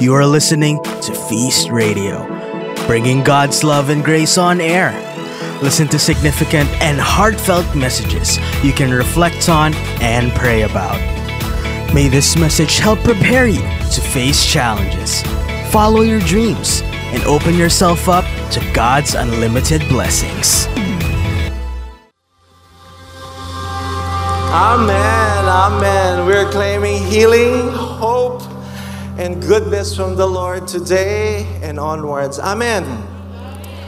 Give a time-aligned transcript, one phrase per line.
[0.00, 2.26] You are listening to Feast Radio,
[2.86, 4.90] bringing God's love and grace on air.
[5.62, 10.98] Listen to significant and heartfelt messages you can reflect on and pray about.
[11.94, 15.22] May this message help prepare you to face challenges,
[15.70, 20.66] follow your dreams, and open yourself up to God's unlimited blessings.
[24.52, 25.44] Amen.
[25.44, 26.26] Amen.
[26.26, 27.70] We're claiming healing,
[29.22, 32.40] and goodness from the Lord today and onwards.
[32.40, 32.82] Amen.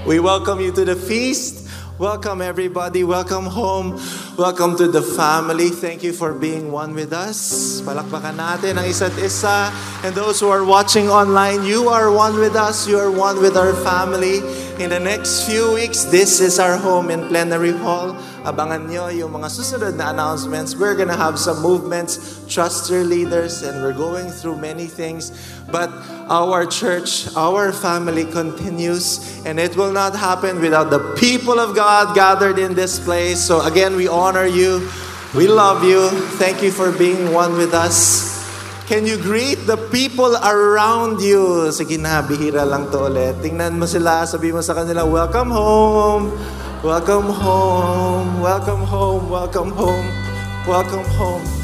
[0.06, 1.68] We welcome you to the feast.
[1.98, 3.02] Welcome, everybody.
[3.02, 3.98] Welcome home.
[4.38, 5.70] Welcome to the family.
[5.70, 7.82] Thank you for being one with us.
[7.82, 9.74] Palakpakan natin ang isa't isa.
[10.06, 12.86] And those who are watching online, you are one with us.
[12.86, 14.38] You are one with our family.
[14.78, 18.14] In the next few weeks, this is our home in Plenary Hall.
[18.44, 20.76] Abangan nyo yung mga susunod na announcements.
[20.76, 22.44] We're gonna have some movements.
[22.44, 23.64] Trust your leaders.
[23.64, 25.32] And we're going through many things.
[25.72, 25.88] But
[26.28, 29.18] our church, our family continues.
[29.48, 33.40] And it will not happen without the people of God gathered in this place.
[33.40, 34.84] So again, we honor you.
[35.32, 36.12] We love you.
[36.36, 38.30] Thank you for being one with us.
[38.84, 41.72] Can you greet the people around you?
[41.72, 43.40] Sige na, bihira lang to ulit.
[43.40, 46.36] Tingnan mo sila, sabi mo sa kanila, welcome home.
[46.84, 48.42] Welcome home.
[48.42, 49.30] Welcome home.
[49.30, 50.06] Welcome home.
[50.68, 51.63] Welcome home.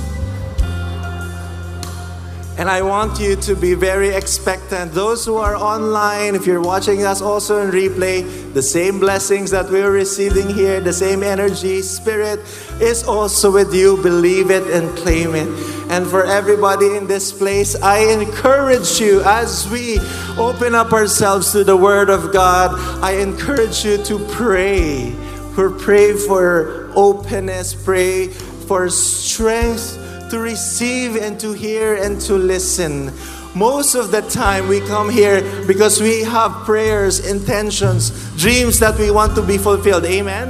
[2.61, 4.93] And I want you to be very expectant.
[4.93, 9.71] Those who are online, if you're watching us also in replay, the same blessings that
[9.71, 12.39] we're receiving here, the same energy, spirit
[12.79, 13.97] is also with you.
[14.03, 15.49] Believe it and claim it.
[15.89, 19.99] And for everybody in this place, I encourage you as we
[20.37, 25.17] open up ourselves to the Word of God, I encourage you to pray.
[25.55, 30.00] Pray for openness, pray for strength
[30.31, 33.13] to receive and to hear and to listen.
[33.55, 39.11] Most of the time, we come here because we have prayers, intentions, dreams that we
[39.11, 40.05] want to be fulfilled.
[40.05, 40.49] Amen?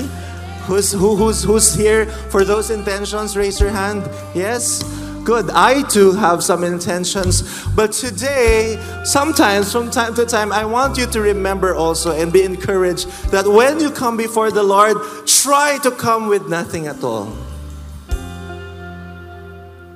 [0.64, 3.36] Who's, who, who's, who's here for those intentions?
[3.36, 4.02] Raise your hand.
[4.34, 4.82] Yes?
[5.24, 5.50] Good.
[5.50, 7.66] I too have some intentions.
[7.68, 12.42] But today, sometimes, from time to time, I want you to remember also and be
[12.42, 14.96] encouraged that when you come before the Lord,
[15.26, 17.34] try to come with nothing at all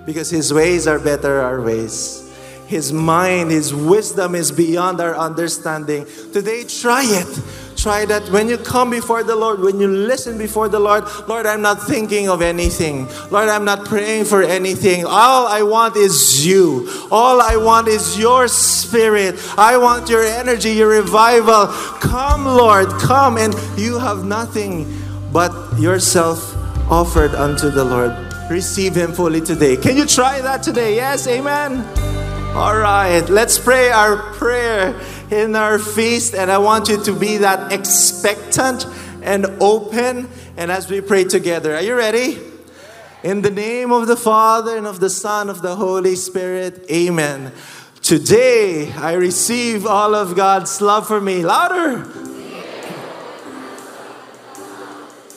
[0.07, 2.21] because His ways are better our ways.
[2.67, 6.07] His mind, His wisdom is beyond our understanding.
[6.33, 7.43] Today, try it.
[7.77, 11.45] Try that when you come before the Lord, when you listen before the Lord, Lord,
[11.45, 13.07] I'm not thinking of anything.
[13.31, 15.05] Lord, I'm not praying for anything.
[15.05, 16.89] All I want is you.
[17.11, 19.35] All I want is your spirit.
[19.59, 21.67] I want your energy, your revival.
[22.01, 23.37] Come, Lord, come.
[23.37, 24.87] And you have nothing
[25.33, 26.57] but yourself
[26.91, 29.77] offered unto the Lord receive Him fully today.
[29.77, 30.97] Can you try that today?
[30.97, 31.85] Yes, amen.
[32.55, 34.99] All right, let's pray our prayer
[35.31, 38.87] in our feast, and I want you to be that expectant
[39.23, 40.29] and open.
[40.57, 42.39] And as we pray together, are you ready?
[43.25, 47.53] In the name of the Father and of the Son of the Holy Spirit, amen.
[48.03, 51.43] Today I receive all of God's love for me.
[51.43, 52.34] Louder.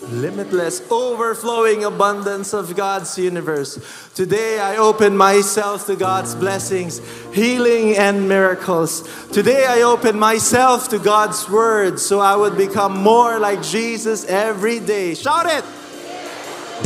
[0.10, 3.80] Limitless, overflowing abundance of God's universe.
[4.16, 7.02] Today, I open myself to God's blessings,
[7.34, 9.08] healing, and miracles.
[9.32, 14.80] Today, I open myself to God's word so I would become more like Jesus every
[14.80, 15.14] day.
[15.14, 15.64] Shout it!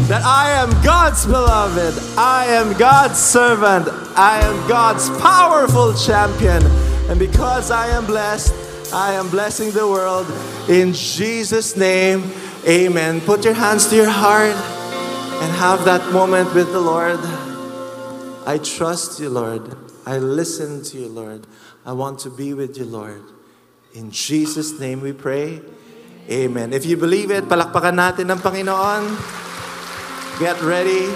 [0.08, 6.64] That I am God's beloved, I am God's servant, I am God's powerful champion.
[7.10, 10.28] And because I am blessed, I am blessing the world
[10.70, 12.24] in Jesus' name.
[12.68, 13.22] Amen.
[13.22, 17.18] Put your hands to your heart and have that moment with the Lord.
[18.46, 19.76] I trust you, Lord.
[20.06, 21.48] I listen to you, Lord.
[21.86, 23.24] I want to be with you, Lord.
[23.96, 25.62] In Jesus' name we pray.
[26.30, 26.72] Amen.
[26.72, 29.10] If you believe it, palakpakan natin ng Panginoon.
[30.38, 31.10] Get ready.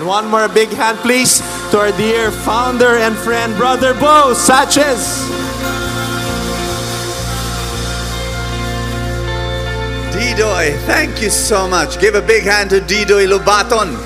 [0.00, 1.44] And one more big hand, please,
[1.76, 5.28] to our dear founder and friend, Brother Bo Sanchez.
[10.20, 11.98] Didoy, thank you so much.
[11.98, 13.96] Give a big hand to Didoy Lubaton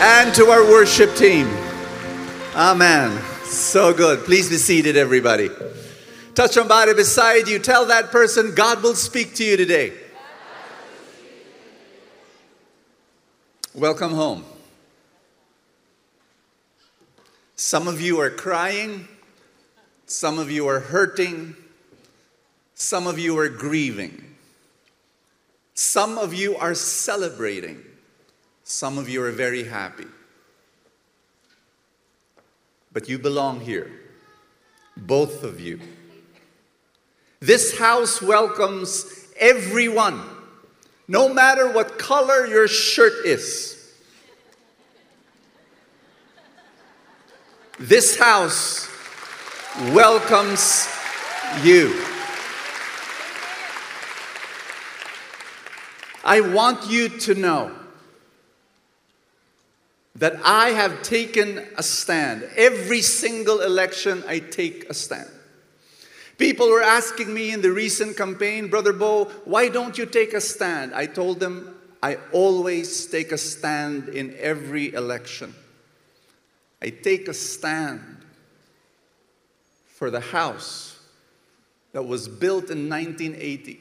[0.00, 1.46] and to our worship team.
[2.56, 3.16] Amen.
[3.44, 4.24] So good.
[4.24, 5.50] Please be seated, everybody.
[6.34, 7.60] Touch somebody beside you.
[7.60, 9.92] Tell that person God will speak to you today.
[13.76, 14.44] Welcome home.
[17.54, 19.06] Some of you are crying,
[20.06, 21.54] some of you are hurting,
[22.74, 24.31] some of you are grieving.
[25.74, 27.82] Some of you are celebrating.
[28.64, 30.06] Some of you are very happy.
[32.92, 33.90] But you belong here.
[34.96, 35.80] both of you.
[37.40, 40.20] This house welcomes everyone,
[41.08, 43.78] no matter what color your shirt is.
[47.78, 48.88] This house
[49.92, 50.88] welcomes
[51.62, 52.00] you.
[56.24, 57.72] I want you to know
[60.14, 62.48] that I have taken a stand.
[62.56, 65.28] Every single election, I take a stand.
[66.38, 70.40] People were asking me in the recent campaign, Brother Bo, why don't you take a
[70.40, 70.94] stand?
[70.94, 75.54] I told them, I always take a stand in every election.
[76.80, 78.00] I take a stand
[79.86, 80.98] for the house
[81.92, 83.78] that was built in 1980.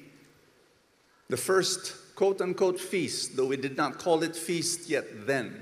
[1.29, 5.59] The first quote unquote feast, though we did not call it feast yet then,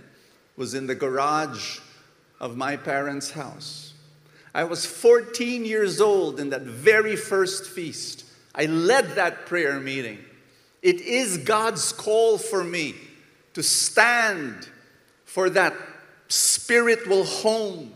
[0.57, 1.79] was in the garage
[2.41, 3.94] of my parents' house.
[4.53, 8.25] I was 14 years old in that very first feast.
[8.53, 10.19] I led that prayer meeting.
[10.81, 12.94] It is God's call for me
[13.53, 14.67] to stand
[15.23, 15.73] for that
[16.27, 17.94] spiritual home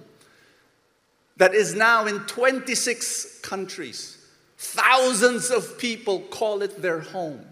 [1.36, 4.26] that is now in 26 countries.
[4.58, 7.46] Thousands of people call it their home.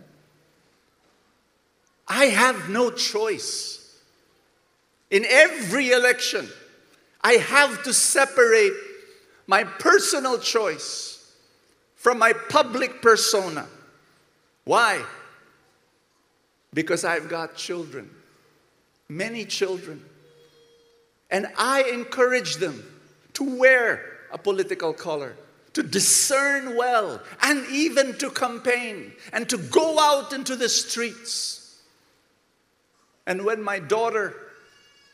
[2.14, 3.98] I have no choice.
[5.10, 6.46] In every election,
[7.22, 8.74] I have to separate
[9.48, 11.34] my personal choice
[11.96, 13.66] from my public persona.
[14.66, 15.02] Why?
[16.74, 18.10] Because I've got children,
[19.08, 20.04] many children.
[21.30, 22.84] And I encourage them
[23.36, 24.04] to wear
[24.34, 25.38] a political color,
[25.76, 31.61] to discern well, and even to campaign and to go out into the streets.
[33.26, 34.34] And when my daughter,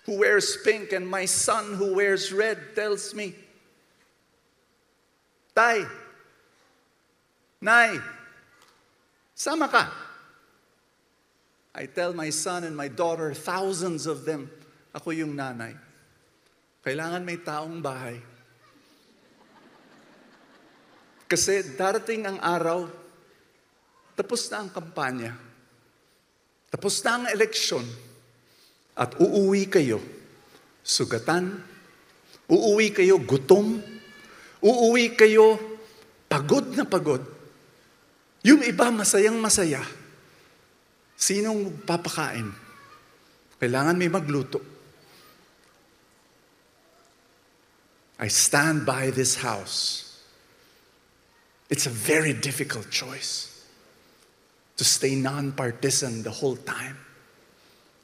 [0.06, 3.36] who wears pink, and my son, who wears red, tells me,
[5.56, 5.83] Tay,
[7.62, 7.98] Nay,
[9.33, 9.89] sama ka.
[11.74, 14.50] I tell my son and my daughter, thousands of them,
[14.94, 15.74] ako yung nanay.
[16.86, 18.18] Kailangan may taong bahay.
[21.27, 22.88] Kasi darating ang araw,
[24.15, 25.36] tapos na ang kampanya,
[26.67, 27.85] tapos na ang eleksyon,
[28.97, 30.01] at uuwi kayo
[30.81, 31.61] sugatan,
[32.49, 33.77] uuwi kayo gutom,
[34.63, 35.59] uuwi kayo
[36.25, 37.21] pagod na pagod.
[38.41, 39.83] Yung iba masayang masaya.
[41.17, 42.49] Sinong papakain?
[43.57, 44.61] Kailangan may magluto.
[48.17, 50.05] I stand by this house.
[51.69, 53.56] It's a very difficult choice
[54.77, 56.97] to stay non-partisan the whole time.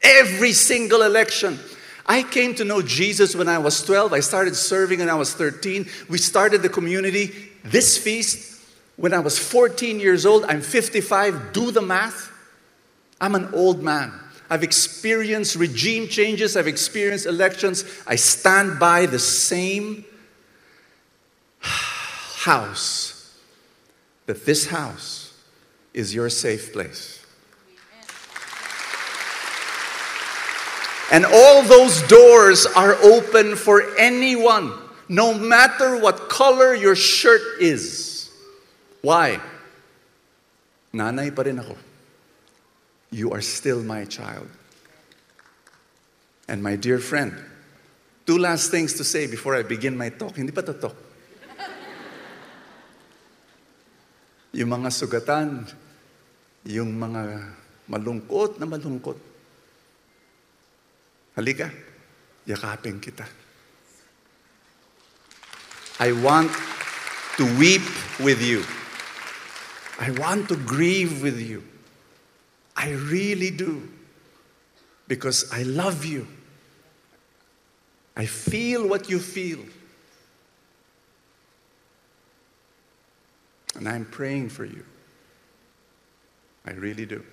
[0.02, 1.60] Every single election.
[2.06, 4.12] I came to know Jesus when I was 12.
[4.12, 5.88] I started serving when I was 13.
[6.10, 7.32] We started the community,
[7.64, 8.62] this feast,
[8.98, 10.44] when I was 14 years old.
[10.46, 11.54] I'm 55.
[11.54, 12.32] Do the math.
[13.22, 14.12] I'm an old man.
[14.50, 17.86] I've experienced regime changes, I've experienced elections.
[18.06, 20.04] I stand by the same
[21.60, 23.40] house,
[24.26, 25.23] that this house
[25.94, 27.24] is your safe place.
[31.12, 34.74] And all those doors are open for anyone,
[35.08, 38.32] no matter what color your shirt is.
[39.02, 39.40] Why?
[40.94, 41.78] Nanay pa rin ako.
[43.12, 44.50] You are still my child.
[46.48, 47.38] And my dear friend,
[48.26, 50.36] two last things to say before I begin my talk.
[50.36, 50.98] Hindi pa to talk.
[54.54, 55.66] Yung mga sugatan,
[56.64, 57.44] yung mga
[57.92, 59.20] malungkot na malungkot.
[61.36, 61.68] Halika,
[62.48, 63.28] yakapin kita.
[66.00, 66.52] I want
[67.38, 67.84] to weep
[68.20, 68.64] with you.
[70.00, 71.64] I want to grieve with you.
[72.76, 73.90] I really do.
[75.08, 76.28] Because I love you.
[78.16, 79.60] I feel what you feel.
[83.76, 84.86] And I'm praying for you.
[86.64, 87.24] I really do.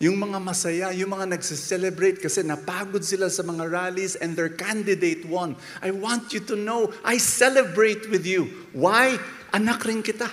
[0.00, 5.28] Yung mga masaya, yung mga nagse-celebrate kasi napagod sila sa mga rallies and their candidate
[5.28, 5.52] won.
[5.84, 8.48] I want you to know, I celebrate with you.
[8.72, 9.20] Why?
[9.52, 10.24] Anak rin kita.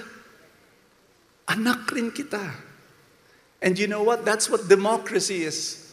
[1.52, 2.40] Anak rin kita.
[3.60, 4.24] And you know what?
[4.24, 5.84] That's what democracy is.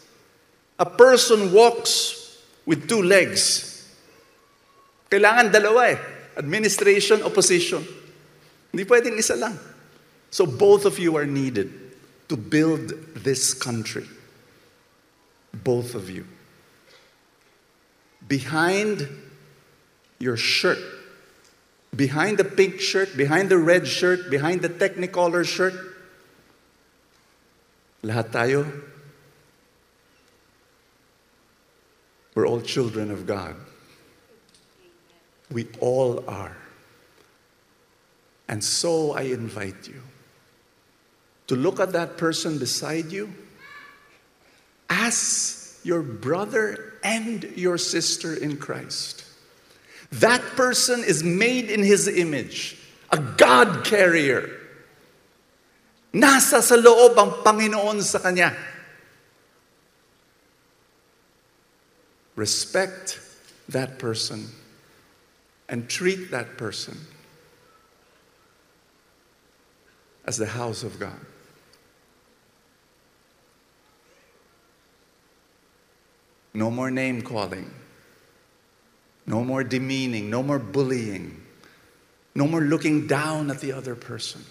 [0.79, 2.15] A person walks
[2.63, 3.75] with two legs.
[5.11, 5.99] Kailangan dalawa eh.
[6.39, 7.83] Administration, opposition.
[8.71, 9.74] Hindi pwedeng isa lang.
[10.35, 11.73] So both of you are needed
[12.29, 14.05] to build this country.
[15.53, 16.27] Both of you.
[18.27, 19.09] Behind
[20.19, 20.81] your shirt.
[21.95, 25.75] Behind the pink shirt, behind the red shirt, behind the Technicolor shirt,
[28.03, 28.83] lahat tayo,
[32.35, 33.55] we're all children of God.
[35.53, 36.57] We all are.
[38.49, 40.03] And so I invite you
[41.47, 43.33] to look at that person beside you
[44.89, 49.25] as your brother and your sister in Christ.
[50.13, 52.79] That person is made in His image,
[53.11, 54.49] a God carrier.
[56.15, 58.55] Nasa sa loob ang Panginoon sa kanya.
[62.37, 63.21] Respect
[63.69, 64.49] that person
[65.69, 66.99] and treat that person
[70.25, 71.19] as the house of God.
[76.55, 77.67] No more name calling.
[79.27, 80.31] No more demeaning.
[80.31, 81.35] No more bullying.
[82.35, 84.43] No more looking down at the other person.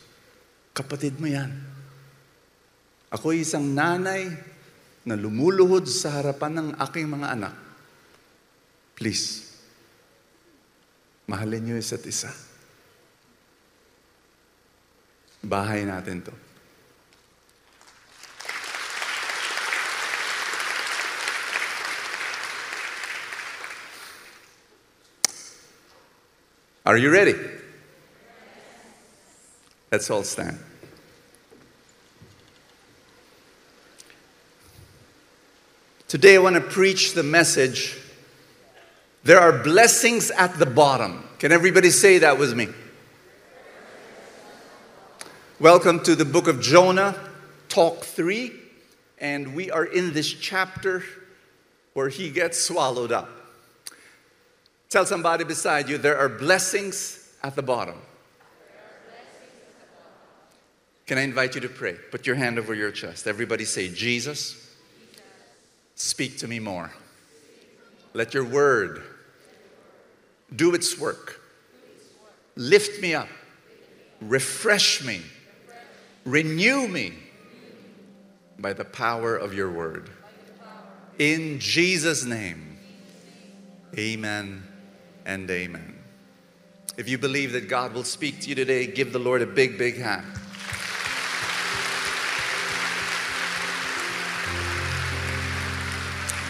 [0.76, 1.52] Kapatid mo yan.
[3.14, 4.28] Ako isang nanay
[5.08, 7.56] na lumuluhod sa harapan ng aking mga anak.
[8.98, 9.52] Please,
[11.28, 12.32] mahalin niyo isa't isa.
[15.44, 16.34] Bahay natin to.
[26.86, 27.36] Are you ready?
[29.90, 30.60] Let's all stand.
[36.10, 37.98] Today, I want to preach the message
[39.24, 41.24] there are blessings at the bottom.
[41.40, 42.68] Can everybody say that with me?
[45.62, 47.16] Welcome to the book of Jonah,
[47.70, 48.52] talk three.
[49.20, 51.06] And we are in this chapter
[51.94, 53.43] where he gets swallowed up.
[54.94, 57.96] Tell somebody beside you there are blessings at the bottom.
[61.08, 61.96] Can I invite you to pray?
[62.12, 63.26] Put your hand over your chest.
[63.26, 64.72] Everybody say, Jesus,
[65.96, 66.94] speak to me more.
[68.14, 69.02] Let your word
[70.56, 71.42] do its work.
[72.56, 73.30] Lift me up.
[74.22, 75.22] Refresh me.
[76.24, 77.14] Renew me
[78.60, 80.12] by the power of your word.
[81.18, 82.78] In Jesus' name,
[83.98, 84.68] amen
[85.26, 85.98] and amen.
[86.98, 89.78] If you believe that God will speak to you today, give the Lord a big,
[89.78, 90.26] big hand.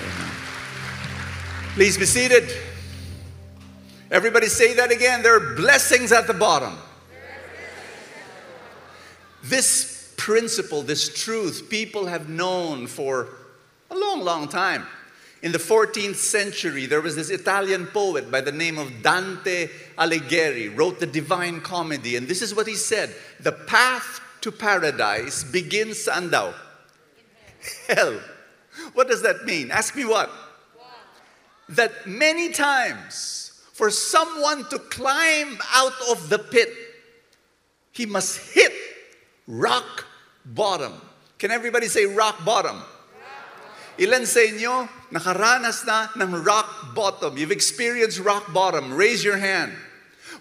[0.01, 0.31] Amen.
[1.75, 2.51] Please be seated.
[4.11, 5.23] Everybody say that again.
[5.23, 6.77] There are blessings at the bottom.
[9.43, 13.29] This principle, this truth, people have known for
[13.89, 14.85] a long, long time.
[15.43, 20.69] In the 14th century, there was this Italian poet by the name of Dante Alighieri,
[20.75, 26.07] wrote the Divine Comedy, and this is what he said: "The path to paradise begins
[26.07, 26.53] saan daw?
[27.89, 28.21] Hell.
[28.93, 29.69] What does that mean?
[29.69, 30.31] Ask me what?
[31.67, 36.71] That many times, for someone to climb out of the pit,
[37.91, 38.71] he must hit
[39.45, 40.07] rock
[40.45, 40.93] bottom.
[41.37, 42.81] Can everybody say rock bottom?
[43.99, 47.37] Ilan sa inyo nakaranas na ng rock bottom?
[47.37, 48.93] You've experienced rock bottom.
[48.93, 49.71] Raise your hand.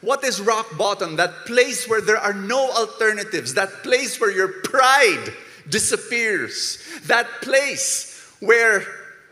[0.00, 1.16] What is rock bottom?
[1.16, 3.54] That place where there are no alternatives.
[3.54, 5.32] That place where your pride
[5.68, 6.82] disappears.
[7.06, 8.10] That place
[8.40, 8.84] where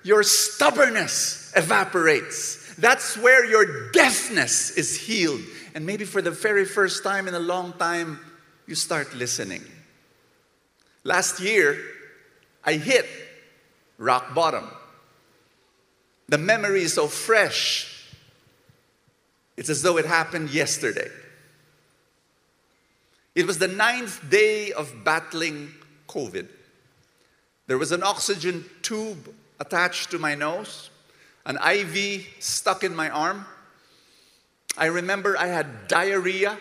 [0.04, 2.74] your stubbornness evaporates.
[2.76, 5.40] That's where your deafness is healed.
[5.74, 8.20] And maybe for the very first time in a long time,
[8.66, 9.62] you start listening.
[11.02, 11.78] Last year,
[12.64, 13.06] I hit
[13.98, 14.68] rock bottom.
[16.30, 18.06] The memory is so fresh.
[19.56, 21.10] It's as though it happened yesterday.
[23.34, 25.72] It was the ninth day of battling
[26.08, 26.46] COVID.
[27.66, 30.90] There was an oxygen tube attached to my nose,
[31.44, 33.44] an IV stuck in my arm.
[34.78, 36.56] I remember I had diarrhea,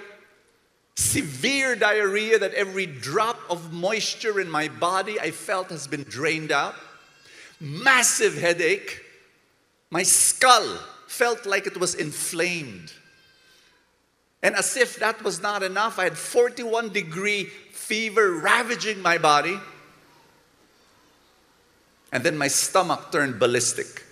[0.95, 6.51] severe diarrhea that every drop of moisture in my body I felt has been drained
[6.51, 6.75] out
[7.59, 9.03] massive headache.
[9.91, 10.77] My skull
[11.07, 12.93] felt like it was inflamed.
[14.41, 19.59] And as if that was not enough, I had 41 degree fever ravaging my body.
[22.11, 24.05] And then my stomach turned ballistic.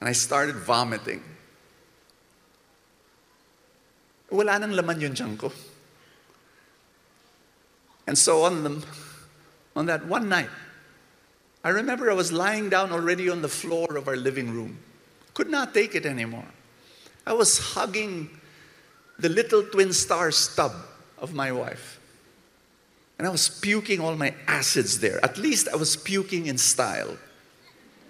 [0.00, 1.22] And I started vomiting.
[4.30, 5.52] Wala nang laman yung tiyan ko.
[8.06, 8.84] And so on, the,
[9.74, 10.50] on that one night,
[11.66, 14.78] I remember I was lying down already on the floor of our living room.
[15.34, 16.46] Could not take it anymore.
[17.26, 18.30] I was hugging
[19.18, 20.70] the little Twin Stars tub
[21.18, 21.98] of my wife.
[23.18, 25.18] And I was puking all my acids there.
[25.24, 27.16] At least I was puking in style.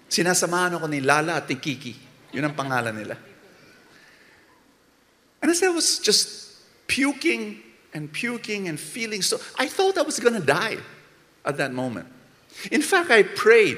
[0.07, 1.95] Sinasamahan ako ni Lala at ni Kiki.
[2.33, 3.17] Yun ang pangalan nila.
[5.41, 7.57] And as I was just puking
[7.91, 10.77] and puking and feeling so, I thought I was going to die
[11.43, 12.16] at that moment.
[12.71, 13.77] In fact, I prayed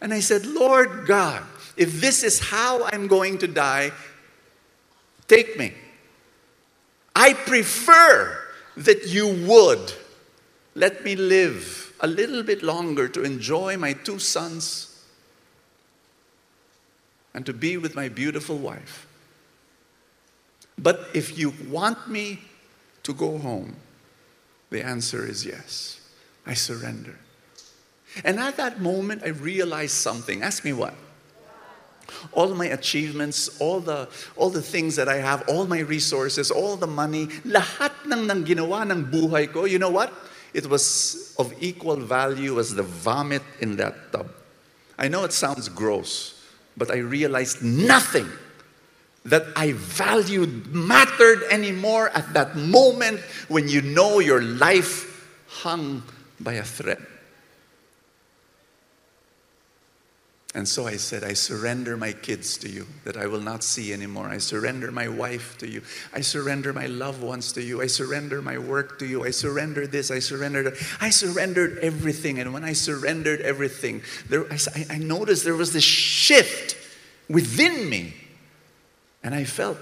[0.00, 1.42] and I said, Lord God,
[1.76, 3.92] if this is how I'm going to die,
[5.28, 5.72] take me.
[7.14, 8.38] I prefer
[8.76, 9.92] that you would
[10.74, 15.04] let me live a little bit longer to enjoy my two sons
[17.34, 19.06] and to be with my beautiful wife.
[20.78, 22.40] But if you want me
[23.02, 23.76] to go home,
[24.70, 26.00] the answer is yes.
[26.46, 27.18] I surrender.
[28.24, 30.42] And at that moment, I realized something.
[30.42, 30.94] Ask me what?
[32.32, 36.76] all my achievements, all the, all the things that I have, all my resources, all
[36.76, 40.12] the money, lahat ng nang ginawa ng buhay ko, you know what?
[40.52, 44.30] It was of equal value as the vomit in that tub.
[44.98, 46.44] I know it sounds gross,
[46.76, 48.28] but I realized nothing
[49.24, 56.02] that I valued mattered anymore at that moment when you know your life hung
[56.40, 57.06] by a thread.
[60.52, 63.92] And so I said, I surrender my kids to you that I will not see
[63.92, 64.28] anymore.
[64.28, 65.82] I surrender my wife to you.
[66.12, 67.80] I surrender my loved ones to you.
[67.80, 69.24] I surrender my work to you.
[69.24, 70.10] I surrender this.
[70.10, 70.74] I surrender that.
[71.00, 72.40] I surrendered everything.
[72.40, 74.58] And when I surrendered everything, there, I,
[74.90, 76.76] I noticed there was this shift
[77.28, 78.14] within me.
[79.22, 79.78] And I felt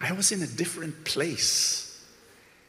[0.00, 1.83] I was in a different place.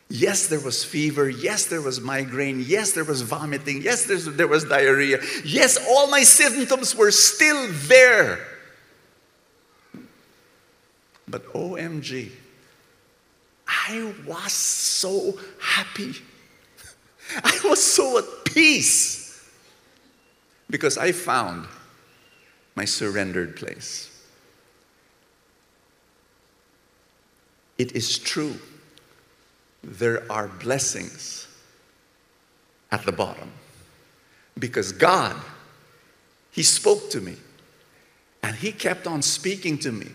[0.09, 1.29] Yes, there was fever.
[1.29, 2.63] Yes, there was migraine.
[2.65, 3.81] Yes, there was vomiting.
[3.81, 5.19] Yes, there was diarrhea.
[5.43, 8.39] Yes, all my symptoms were still there.
[11.27, 12.31] But OMG,
[13.67, 16.13] I was so happy.
[17.43, 19.43] I was so at peace
[20.69, 21.67] because I found
[22.75, 24.12] my surrendered place.
[27.80, 28.60] It is true
[29.86, 31.48] there are blessings
[32.91, 33.52] at the bottom.
[34.58, 35.36] Because God,
[36.52, 37.36] He spoke to me
[38.41, 40.08] and He kept on speaking to me.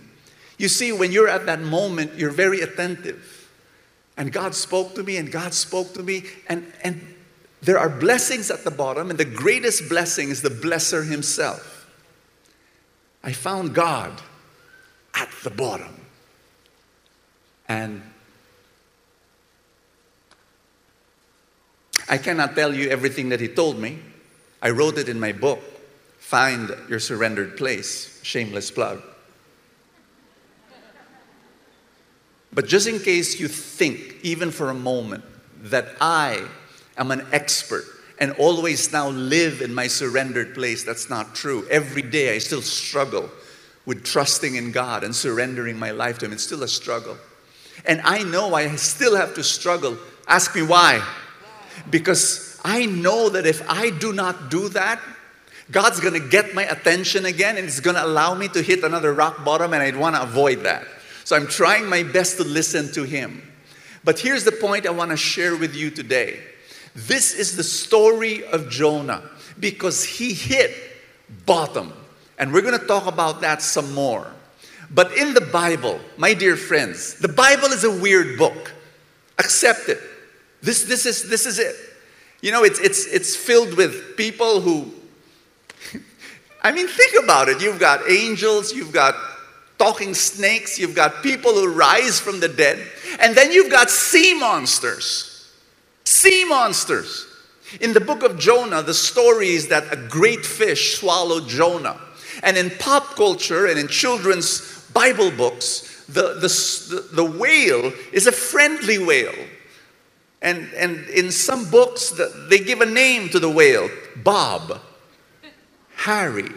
[0.59, 3.49] You see, when you're at that moment, you're very attentive.
[4.17, 7.15] And God spoke to me, and God spoke to me, and, and
[7.63, 11.89] there are blessings at the bottom, and the greatest blessing is the blesser Himself.
[13.23, 14.21] I found God
[15.15, 16.01] at the bottom.
[17.69, 18.03] And
[22.11, 24.01] I cannot tell you everything that he told me.
[24.61, 25.61] I wrote it in my book,
[26.19, 28.21] Find Your Surrendered Place.
[28.25, 29.01] Shameless plug.
[32.53, 35.23] But just in case you think, even for a moment,
[35.63, 36.45] that I
[36.99, 37.85] am an expert
[38.19, 41.65] and always now live in my surrendered place, that's not true.
[41.71, 43.31] Every day I still struggle
[43.87, 46.33] with trusting in God and surrendering my life to Him.
[46.33, 47.17] It's still a struggle.
[47.87, 49.97] And I know I still have to struggle.
[50.27, 51.07] Ask me why.
[51.91, 55.01] Because I know that if I do not do that,
[55.71, 58.83] God's going to get my attention again and it's going to allow me to hit
[58.83, 60.85] another rock bottom, and I'd want to avoid that.
[61.25, 63.43] So I'm trying my best to listen to Him.
[64.03, 66.41] But here's the point I want to share with you today
[66.95, 69.23] this is the story of Jonah
[69.59, 70.75] because he hit
[71.47, 71.93] bottom.
[72.39, 74.27] And we're going to talk about that some more.
[74.91, 78.73] But in the Bible, my dear friends, the Bible is a weird book.
[79.39, 80.01] Accept it.
[80.63, 81.77] This, this, is, this is it.
[82.41, 84.93] You know, it's, it's, it's filled with people who,
[86.63, 87.63] I mean, think about it.
[87.63, 89.15] You've got angels, you've got
[89.79, 92.87] talking snakes, you've got people who rise from the dead,
[93.19, 95.51] and then you've got sea monsters.
[96.05, 97.27] Sea monsters.
[97.81, 102.01] In the book of Jonah, the story is that a great fish swallowed Jonah.
[102.43, 108.33] And in pop culture and in children's Bible books, the, the, the, whale is a
[108.33, 109.47] friendly whale.
[110.43, 114.81] And, and in some books, they give a name to the whale Bob,
[115.97, 116.51] Harry,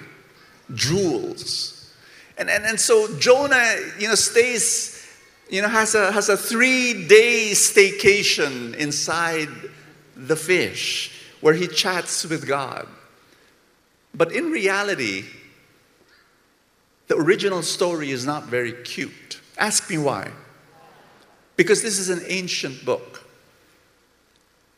[0.74, 1.93] Jules.
[2.38, 5.06] And, and, and so Jonah, you know, stays,
[5.50, 9.50] you know, has a, has a three day staycation inside
[10.15, 12.88] the fish where he chats with God.
[14.15, 15.26] But in reality,
[17.08, 19.41] the original story is not very cute.
[19.58, 20.32] Ask me why.
[21.58, 23.12] Because this is an ancient book.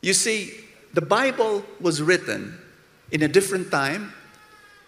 [0.06, 0.54] You see,
[0.94, 2.56] the Bible was written
[3.10, 4.12] in a different time,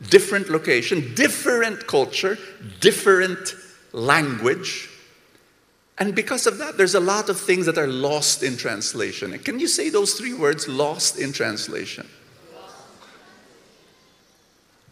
[0.00, 2.38] different location, different culture,
[2.78, 3.56] different
[3.90, 4.88] language.
[5.98, 9.36] And because of that, there's a lot of things that are lost in translation.
[9.40, 12.06] Can you say those three words, lost in translation?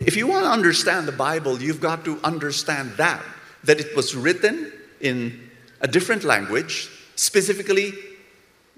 [0.01, 3.23] If you want to understand the Bible, you've got to understand that,
[3.63, 7.95] that it was written in a different language, specifically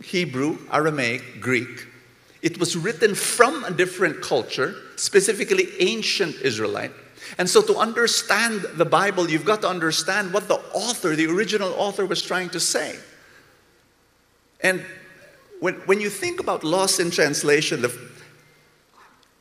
[0.03, 1.87] Hebrew, Aramaic, Greek.
[2.43, 6.93] It was written from a different culture, specifically ancient Israelite.
[7.37, 11.75] And so, to understand the Bible, you've got to understand what the author, the original
[11.75, 12.97] author, was trying to say.
[14.63, 14.85] And
[15.61, 17.97] when, when you think about loss in translation, the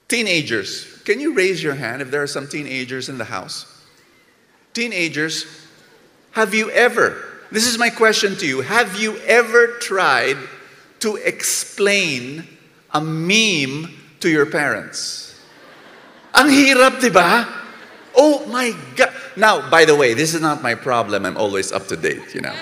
[0.08, 3.86] teenagers, can you raise your hand if there are some teenagers in the house?
[4.74, 5.46] Teenagers,
[6.32, 10.38] have you ever, this is my question to you, have you ever tried
[11.00, 12.48] to explain
[12.94, 15.40] a meme to your parents?
[16.36, 17.48] Ang hirap, di ba?
[18.16, 19.14] Oh my God.
[19.36, 21.26] Now, by the way, this is not my problem.
[21.26, 22.56] I'm always up to date, you know.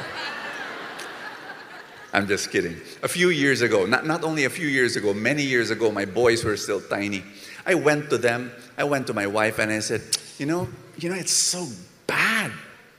[2.15, 2.80] I'm just kidding.
[3.04, 6.06] A few years ago, not, not only a few years ago, many years ago, my
[6.06, 7.24] boys were still tiny.
[7.65, 10.02] I went to them, I went to my wife, and I said,
[10.38, 11.67] You know, you know, it's so
[12.08, 12.52] bad.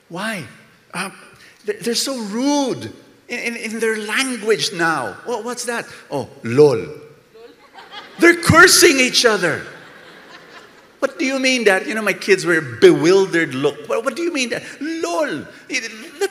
[0.08, 0.44] Why?
[0.92, 1.10] Uh,
[1.66, 2.92] they're, so rude
[3.28, 5.16] in, in, in, their language now.
[5.26, 5.86] Well, what's that?
[6.10, 6.86] Oh, lol.
[8.18, 9.66] They're cursing each other.
[11.00, 11.86] What do you mean that?
[11.86, 13.88] You know, my kids were bewildered look.
[13.88, 14.62] What, what do you mean that?
[14.80, 15.44] Lol.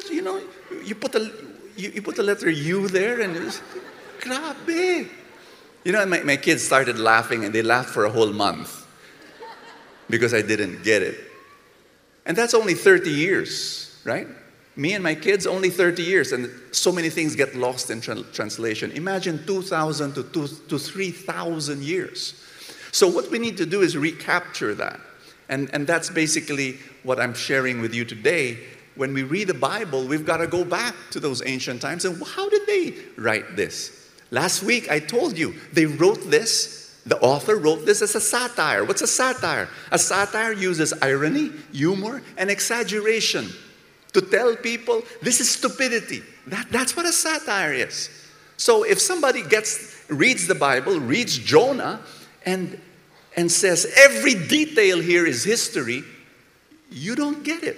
[0.10, 0.42] You know,
[0.84, 1.32] you put a,
[1.76, 3.62] you, you put the letter U there and it's,
[4.22, 5.10] grabe.
[5.84, 8.88] You know, my, my kids started laughing and they laughed for a whole month
[10.10, 11.20] because I didn't get it.
[12.26, 14.28] And that's only 30 years, right?
[14.78, 18.24] Me and my kids, only 30 years, and so many things get lost in tra-
[18.34, 18.92] translation.
[18.92, 22.42] Imagine 2,000 to, 2, to 3,000 years.
[22.92, 25.00] So, what we need to do is recapture that.
[25.48, 28.58] And, and that's basically what I'm sharing with you today.
[28.96, 32.22] When we read the Bible, we've got to go back to those ancient times and
[32.26, 34.12] how did they write this?
[34.32, 38.86] Last week I told you they wrote this, the author wrote this as a satire.
[38.86, 39.70] What's a satire?
[39.92, 43.50] A satire uses irony, humor, and exaggeration
[44.16, 46.24] to tell people this is stupidity.
[46.48, 48.10] That, that's what a satire is.
[48.58, 52.00] So if somebody gets reads the Bible, reads Jonah,
[52.46, 52.80] and,
[53.36, 56.04] and says every detail here is history,
[56.90, 57.78] you don't get it.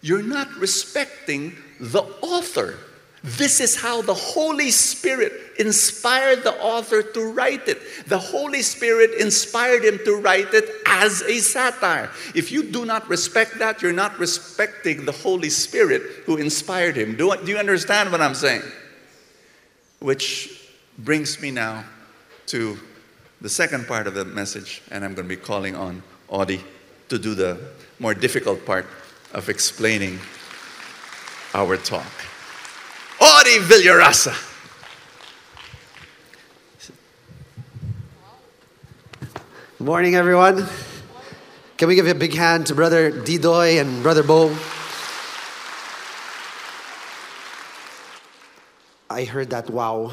[0.00, 2.78] You're not respecting the author.
[3.24, 7.80] This is how the Holy Spirit inspired the author to write it.
[8.06, 12.10] The Holy Spirit inspired him to write it as a satire.
[12.34, 17.16] If you do not respect that, you're not respecting the Holy Spirit who inspired him.
[17.16, 18.60] Do, do you understand what I'm saying?
[20.00, 21.84] Which brings me now
[22.48, 22.78] to
[23.40, 26.62] the second part of the message, and I'm going to be calling on Audie
[27.08, 27.58] to do the
[27.98, 28.84] more difficult part
[29.32, 30.18] of explaining
[31.54, 32.04] our talk.
[33.44, 34.32] Villarasa.
[39.78, 40.66] Good morning, everyone.
[41.76, 44.56] Can we give a big hand to Brother Didoy and Brother Bo?
[49.10, 50.12] I heard that wow.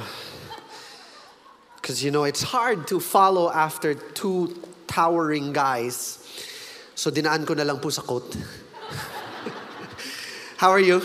[1.75, 6.19] Because you know, it's hard to follow after two towering guys.
[6.95, 8.35] So dinaan ko na lang po sa quote.
[10.57, 11.01] How are you?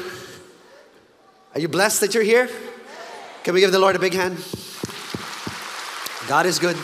[1.56, 2.50] Are you blessed that you're here?
[3.42, 4.36] Can we give the Lord a big hand?
[6.28, 6.76] God is good.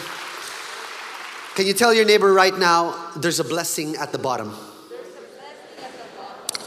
[1.55, 4.57] Can you tell your neighbor right now, there's a blessing at the bottom?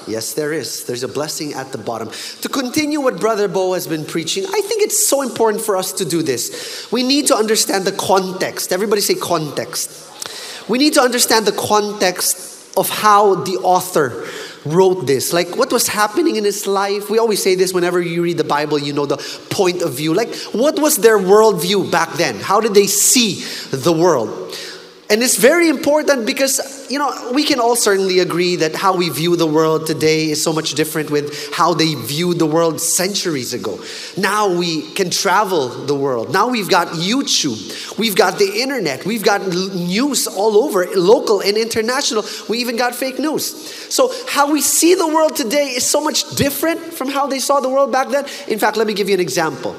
[0.06, 0.86] Yes, there is.
[0.86, 2.12] There's a blessing at the bottom.
[2.42, 5.92] To continue what Brother Bo has been preaching, I think it's so important for us
[5.94, 6.88] to do this.
[6.92, 8.72] We need to understand the context.
[8.72, 10.70] Everybody say context.
[10.70, 14.28] We need to understand the context of how the author
[14.66, 15.32] wrote this.
[15.32, 17.10] Like what was happening in his life.
[17.10, 19.18] We always say this whenever you read the Bible, you know the
[19.50, 20.14] point of view.
[20.14, 22.36] Like what was their worldview back then?
[22.36, 24.58] How did they see the world?
[25.08, 29.10] And it's very important because, you know, we can all certainly agree that how we
[29.10, 33.54] view the world today is so much different with how they viewed the world centuries
[33.54, 33.80] ago.
[34.18, 36.34] Now we can travel the world.
[36.34, 38.00] Now we've got YouTube.
[38.00, 39.06] We've got the internet.
[39.06, 42.26] We've got news all over, local and international.
[42.50, 43.46] We even got fake news.
[43.94, 47.60] So how we see the world today is so much different from how they saw
[47.60, 48.26] the world back then.
[48.48, 49.76] In fact, let me give you an example.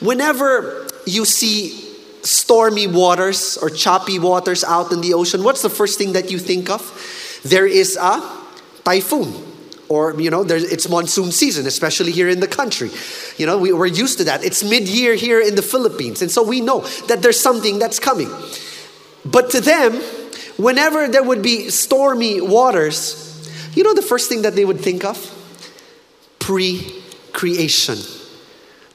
[0.00, 1.87] Whenever you see
[2.22, 6.38] stormy waters or choppy waters out in the ocean, what's the first thing that you
[6.38, 7.40] think of?
[7.44, 8.20] There is a
[8.84, 9.46] typhoon.
[9.88, 12.90] Or, you know, it's monsoon season, especially here in the country.
[13.38, 14.44] You know, we, we're used to that.
[14.44, 16.20] It's mid year here in the Philippines.
[16.20, 18.30] And so we know that there's something that's coming.
[19.24, 19.94] But to them,
[20.58, 23.24] whenever there would be stormy waters,
[23.74, 25.34] you know the first thing that they would think of?
[26.38, 27.02] pre
[27.32, 27.96] creation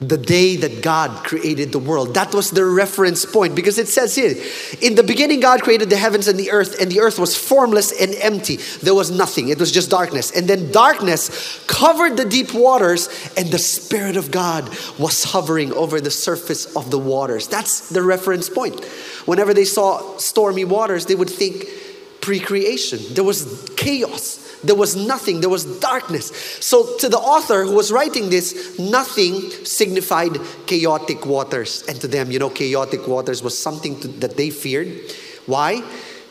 [0.08, 2.14] the day that God created the world.
[2.14, 4.36] That was the reference point because it says here,
[4.82, 7.92] in the beginning, God created the heavens and the earth, and the earth was formless
[7.92, 8.58] and empty.
[8.82, 10.32] There was nothing, it was just darkness.
[10.32, 16.02] And then darkness covered the deep waters, and the Spirit of God was hovering over
[16.02, 17.48] the surface of the waters.
[17.48, 18.84] That's the reference point.
[19.26, 21.66] Whenever they saw stormy waters, they would think
[22.22, 24.43] pre creation, there was chaos.
[24.64, 26.32] There was nothing, there was darkness.
[26.62, 31.84] So, to the author who was writing this, nothing signified chaotic waters.
[31.88, 35.12] And to them, you know, chaotic waters was something to, that they feared.
[35.46, 35.84] Why?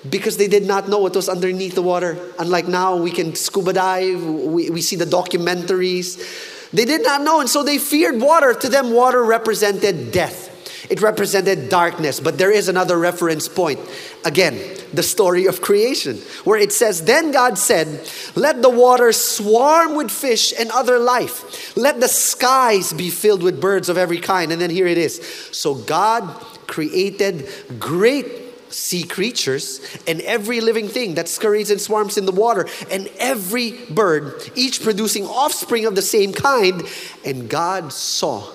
[0.09, 2.19] Because they did not know what was underneath the water.
[2.39, 6.71] Unlike now, we can scuba dive, we, we see the documentaries.
[6.73, 8.55] They did not know, and so they feared water.
[8.55, 10.52] To them, water represented death.
[10.91, 13.81] It represented darkness, but there is another reference point.
[14.25, 14.59] Again,
[14.93, 20.11] the story of creation, where it says, Then God said, Let the waters swarm with
[20.11, 21.77] fish and other life.
[21.77, 24.53] Let the skies be filled with birds of every kind.
[24.53, 25.25] And then here it is.
[25.53, 26.29] So God
[26.67, 32.67] created great sea creatures and every living thing that scurries and swarms in the water,
[32.91, 36.83] and every bird, each producing offspring of the same kind.
[37.25, 38.51] And God saw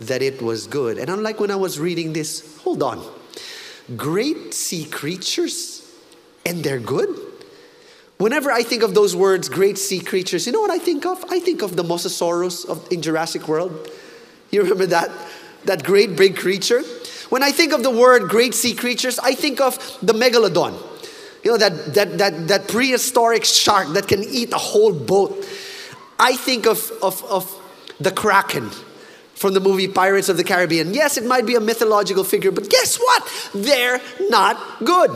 [0.00, 0.98] that it was good.
[0.98, 3.04] And unlike when I was reading this, hold on.
[3.96, 5.90] Great sea creatures
[6.44, 7.08] and they're good?
[8.18, 11.22] Whenever I think of those words, great sea creatures, you know what I think of?
[11.28, 13.90] I think of the Mosasaurus of, in Jurassic World.
[14.50, 15.10] You remember that?
[15.64, 16.82] That great big creature?
[17.28, 20.80] When I think of the word great sea creatures, I think of the megalodon.
[21.44, 25.46] You know, that, that, that, that prehistoric shark that can eat a whole boat.
[26.18, 27.52] I think of, of, of
[28.00, 28.70] the kraken
[29.36, 30.94] from the movie Pirates of the Caribbean.
[30.94, 33.50] Yes, it might be a mythological figure, but guess what?
[33.54, 35.10] They're not good.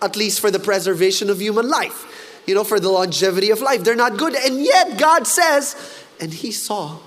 [0.00, 2.42] At least for the preservation of human life.
[2.46, 3.84] You know, for the longevity of life.
[3.84, 4.34] They're not good.
[4.34, 5.76] And yet God says,
[6.20, 6.98] and He saw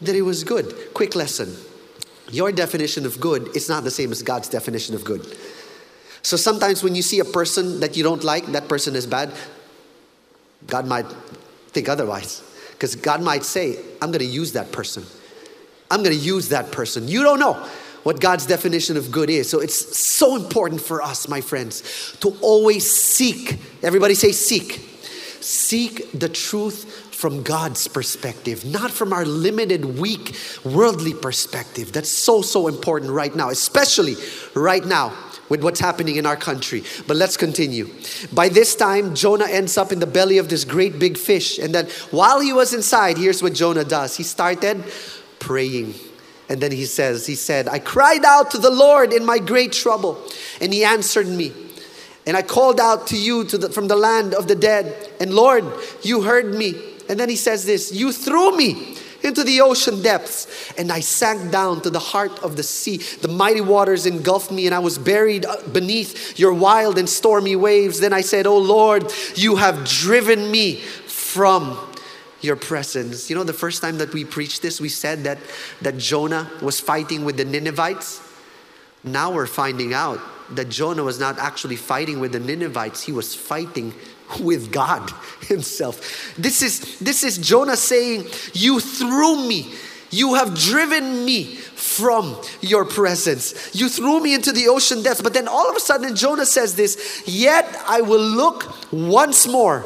[0.00, 0.94] that it was good.
[0.94, 1.56] Quick lesson.
[2.30, 5.36] Your definition of good is not the same as God's definition of good.
[6.22, 9.32] So sometimes when you see a person that you don't like, that person is bad,
[10.68, 11.06] God might
[11.68, 12.40] think otherwise.
[12.70, 15.04] Because God might say, I'm going to use that person
[15.92, 17.06] I'm going to use that person.
[17.06, 17.52] You don't know
[18.02, 19.50] what God's definition of good is.
[19.50, 23.58] So it's so important for us, my friends, to always seek.
[23.82, 24.88] Everybody say, seek.
[25.40, 31.92] Seek the truth from God's perspective, not from our limited, weak, worldly perspective.
[31.92, 34.14] That's so, so important right now, especially
[34.54, 35.12] right now
[35.50, 36.82] with what's happening in our country.
[37.06, 37.90] But let's continue.
[38.32, 41.58] By this time, Jonah ends up in the belly of this great big fish.
[41.58, 44.82] And then while he was inside, here's what Jonah does he started
[45.42, 45.94] praying.
[46.48, 49.72] And then he says, He said, I cried out to the Lord in my great
[49.72, 50.22] trouble,
[50.60, 51.52] and he answered me.
[52.24, 55.34] And I called out to you to the, from the land of the dead, and
[55.34, 55.64] Lord,
[56.02, 56.74] you heard me.
[57.08, 61.50] And then he says this You threw me into the ocean depths, and I sank
[61.50, 62.98] down to the heart of the sea.
[62.98, 67.56] The mighty waters engulfed me, and I was buried uh, beneath your wild and stormy
[67.56, 67.98] waves.
[67.98, 71.76] Then I said, Oh Lord, you have driven me from
[72.42, 73.30] your presence.
[73.30, 75.38] You know, the first time that we preached this, we said that,
[75.80, 78.20] that Jonah was fighting with the Ninevites.
[79.04, 83.34] Now we're finding out that Jonah was not actually fighting with the Ninevites, he was
[83.34, 83.94] fighting
[84.40, 85.10] with God
[85.42, 86.34] himself.
[86.36, 89.74] This is, this is Jonah saying, You threw me.
[90.10, 93.74] You have driven me from your presence.
[93.74, 95.22] You threw me into the ocean depths.
[95.22, 99.84] But then all of a sudden, Jonah says this Yet I will look once more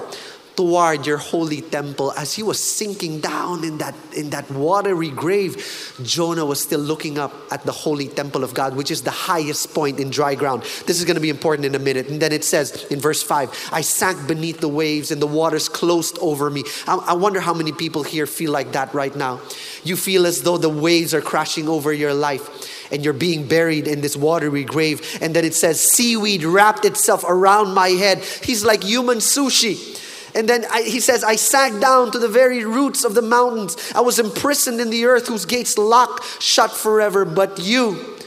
[0.56, 5.94] toward your holy temple as he was sinking down in that in that watery grave.
[6.02, 9.74] Jonah was still looking up at the holy temple of god which is the highest
[9.74, 10.62] point in dry ground.
[10.86, 12.08] This is going to be important in a minute.
[12.08, 15.68] And then it says in verse 5 i sank beneath the waves and the waters
[15.68, 16.64] closed over me.
[16.86, 19.40] I, I wonder how many people here feel like that right now.
[19.84, 23.86] You feel as though the waves are crashing over your life and you're being buried
[23.86, 25.18] in this watery grave.
[25.20, 28.22] And then it says seaweed wrapped itself around my head.
[28.42, 30.02] He's like human sushi
[30.36, 33.76] and then I, he says, I sank down to the very roots of the mountains.
[33.94, 37.24] I was imprisoned in the earth whose gates lock shut forever.
[37.24, 38.18] But you,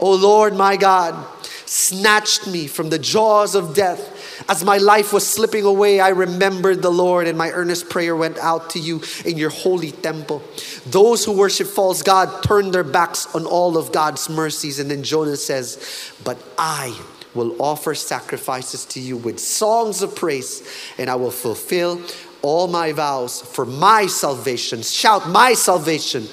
[0.00, 1.26] O Lord my God,
[1.66, 4.14] snatched me from the jaws of death.
[4.48, 8.38] As my life was slipping away, I remembered the Lord, and my earnest prayer went
[8.38, 10.42] out to you in your holy temple.
[10.86, 14.78] Those who worship false God turned their backs on all of God's mercies.
[14.78, 16.98] And then Jonah says, But I
[17.34, 20.62] will offer sacrifices to you with songs of praise,
[20.98, 22.00] and I will fulfill
[22.42, 24.82] all my vows for my salvation.
[24.82, 26.26] Shout, My salvation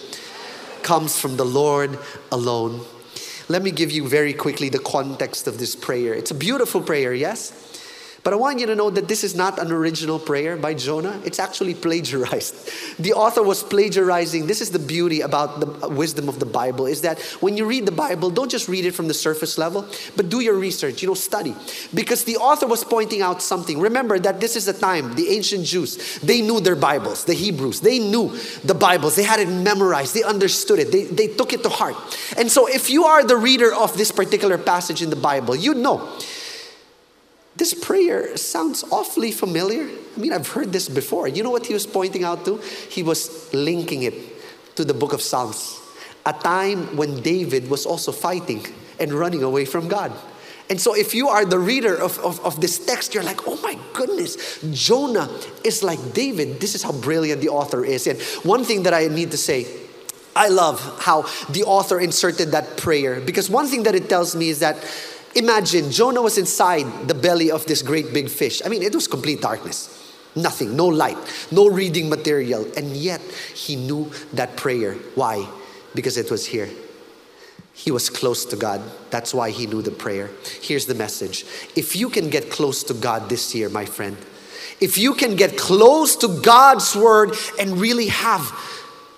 [0.83, 1.97] comes from the Lord
[2.31, 2.85] alone.
[3.47, 6.13] Let me give you very quickly the context of this prayer.
[6.13, 7.74] It's a beautiful prayer, yes?
[8.25, 11.21] But I want you to know that this is not an original prayer by Jonah.
[11.23, 12.55] It's actually plagiarized.
[12.97, 14.47] The author was plagiarizing.
[14.47, 17.85] This is the beauty about the wisdom of the Bible is that when you read
[17.85, 19.85] the Bible, don't just read it from the surface level,
[20.15, 21.53] but do your research, you know, study.
[21.93, 23.79] Because the author was pointing out something.
[23.79, 27.81] Remember that this is the time, the ancient Jews, they knew their Bibles, the Hebrews,
[27.81, 29.15] they knew the Bibles.
[29.15, 31.97] They had it memorized, they understood it, they, they took it to heart.
[32.37, 35.75] And so if you are the reader of this particular passage in the Bible, you
[35.75, 36.17] know
[37.55, 39.83] this prayer sounds awfully familiar.
[39.83, 41.27] I mean, I've heard this before.
[41.27, 42.57] You know what he was pointing out to?
[42.89, 44.13] He was linking it
[44.75, 45.79] to the book of Psalms,
[46.25, 48.65] a time when David was also fighting
[48.99, 50.11] and running away from God.
[50.69, 53.59] And so, if you are the reader of, of, of, this text, you're like, oh
[53.61, 55.29] my goodness, Jonah
[55.63, 56.59] is like David.
[56.59, 58.07] This is how brilliant the author is.
[58.07, 59.67] And one thing that I need to say,
[60.35, 64.49] I love how the author inserted that prayer because one thing that it tells me
[64.49, 64.75] is that
[65.35, 68.61] Imagine Jonah was inside the belly of this great big fish.
[68.65, 70.01] I mean, it was complete darkness.
[70.35, 71.17] Nothing, no light,
[71.51, 72.65] no reading material.
[72.77, 73.21] And yet,
[73.53, 74.93] he knew that prayer.
[75.15, 75.47] Why?
[75.93, 76.69] Because it was here.
[77.73, 78.81] He was close to God.
[79.09, 80.29] That's why he knew the prayer.
[80.61, 81.45] Here's the message
[81.75, 84.17] if you can get close to God this year, my friend,
[84.79, 88.41] if you can get close to God's word and really have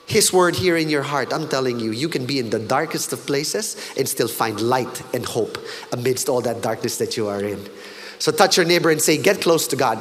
[0.08, 3.12] his word here in your heart, I'm telling you, you can be in the darkest
[3.12, 5.58] of places and still find light and hope
[5.92, 7.70] amidst all that darkness that you are in.
[8.18, 10.00] So touch your neighbor and say, Get close to God.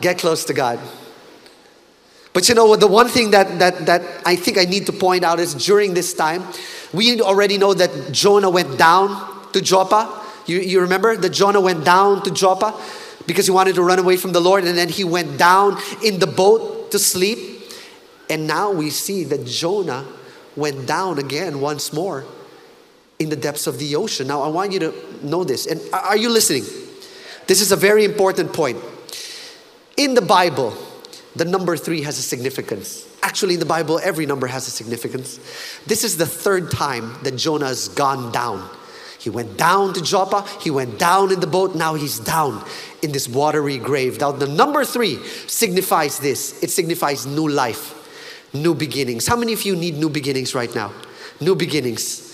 [0.00, 0.80] Get close to God.
[2.32, 2.80] But you know what?
[2.80, 5.94] The one thing that, that, that I think I need to point out is during
[5.94, 6.42] this time,
[6.92, 10.24] we already know that Jonah went down to Joppa.
[10.46, 12.78] You, you remember that Jonah went down to Joppa
[13.26, 16.18] because he wanted to run away from the Lord, and then he went down in
[16.18, 17.57] the boat to sleep.
[18.30, 20.06] And now we see that Jonah
[20.56, 22.24] went down again once more
[23.18, 24.26] in the depths of the ocean.
[24.26, 25.66] Now, I want you to know this.
[25.66, 26.64] And are you listening?
[27.46, 28.78] This is a very important point.
[29.96, 30.74] In the Bible,
[31.34, 33.06] the number three has a significance.
[33.22, 35.38] Actually, in the Bible, every number has a significance.
[35.86, 38.68] This is the third time that Jonah has gone down.
[39.18, 42.64] He went down to Joppa, he went down in the boat, now he's down
[43.02, 44.20] in this watery grave.
[44.20, 45.16] Now, the number three
[45.48, 47.97] signifies this it signifies new life
[48.52, 49.26] new beginnings.
[49.26, 50.92] How many of you need new beginnings right now?
[51.40, 52.24] New beginnings.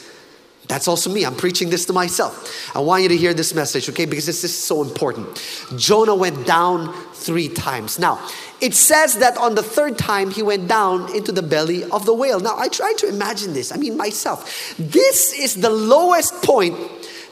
[0.67, 1.27] That's also me.
[1.27, 2.75] I'm preaching this to myself.
[2.75, 4.07] I want you to hear this message, okay?
[4.07, 5.29] Because this is so important.
[5.77, 7.99] Jonah went down three times.
[7.99, 8.27] Now,
[8.63, 12.15] it says that on the third time he went down into the belly of the
[12.15, 12.41] whale.
[12.41, 13.73] Now, I try to imagine this.
[13.73, 14.75] I mean, myself.
[14.79, 16.79] This is the lowest point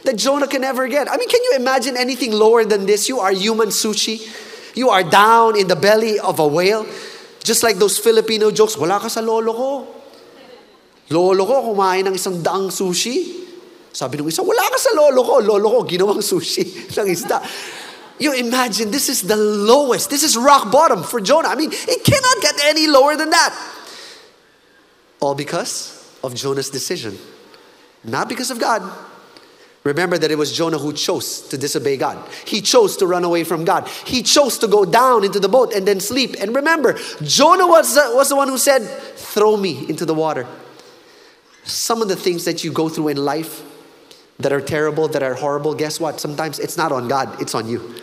[0.05, 1.11] that Jonah can ever get.
[1.11, 3.09] I mean, can you imagine anything lower than this?
[3.09, 4.29] You are human sushi.
[4.77, 6.87] You are down in the belly of a whale.
[7.43, 9.71] Just like those Filipino jokes, wala ka sa lolo ko.
[11.11, 13.43] Lolo ko kumain ng isang daang sushi.
[13.93, 15.35] Sabi ng isa, wala ka sa lolo ko.
[15.43, 16.65] Lolo ko, ginawang sushi
[16.97, 17.43] ng isda.
[18.23, 20.09] You imagine, this is the lowest.
[20.09, 21.51] This is rock bottom for Jonah.
[21.51, 23.51] I mean, it cannot get any lower than that.
[25.19, 27.19] All because of Jonah's decision.
[28.05, 28.87] Not because of God.
[29.85, 32.25] Remember that it was Jonah who chose to disobey God.
[32.47, 33.89] He chose to run away from God.
[33.89, 36.37] He chose to go down into the boat and then sleep.
[36.41, 40.47] And remember, Jonah was the, was the one who said, Throw me into the water.
[41.65, 43.65] Some of the things that you go through in life
[44.39, 46.21] that are terrible, that are horrible, guess what?
[46.21, 47.95] Sometimes it's not on God, it's on you.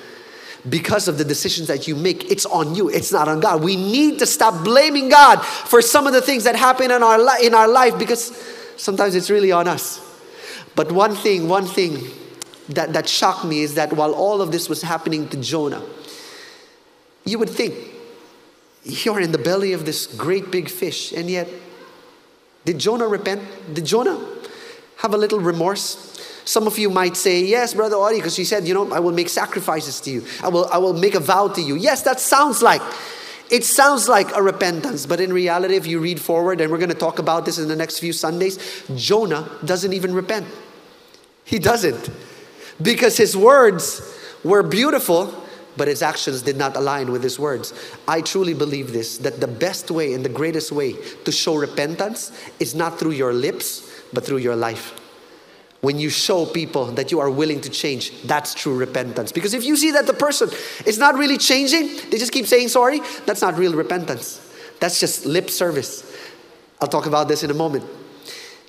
[0.68, 3.64] Because of the decisions that you make, it's on you, it's not on God.
[3.64, 7.18] We need to stop blaming God for some of the things that happen in our,
[7.18, 8.36] li- in our life because
[8.76, 10.09] sometimes it's really on us.
[10.80, 12.00] But one thing, one thing
[12.70, 15.84] that, that shocked me is that while all of this was happening to Jonah,
[17.26, 17.76] you would think
[18.86, 21.50] you're in the belly of this great big fish, and yet,
[22.64, 23.42] did Jonah repent?
[23.74, 24.26] Did Jonah
[25.00, 26.16] have a little remorse?
[26.46, 29.12] Some of you might say, Yes, Brother Audie, because she said, You know, I will
[29.12, 30.26] make sacrifices to you.
[30.42, 31.76] I will, I will make a vow to you.
[31.76, 32.82] Yes, that sounds like
[33.52, 36.88] it sounds like a repentance, but in reality, if you read forward, and we're going
[36.88, 38.58] to talk about this in the next few Sundays,
[38.96, 40.48] Jonah doesn't even repent.
[41.50, 42.12] He doesn't.
[42.80, 44.02] Because his words
[44.44, 45.34] were beautiful,
[45.76, 47.74] but his actions did not align with his words.
[48.08, 50.94] I truly believe this that the best way and the greatest way
[51.26, 54.94] to show repentance is not through your lips, but through your life.
[55.82, 59.32] When you show people that you are willing to change, that's true repentance.
[59.32, 60.50] Because if you see that the person
[60.86, 64.40] is not really changing, they just keep saying sorry, that's not real repentance.
[64.80, 66.06] That's just lip service.
[66.80, 67.86] I'll talk about this in a moment.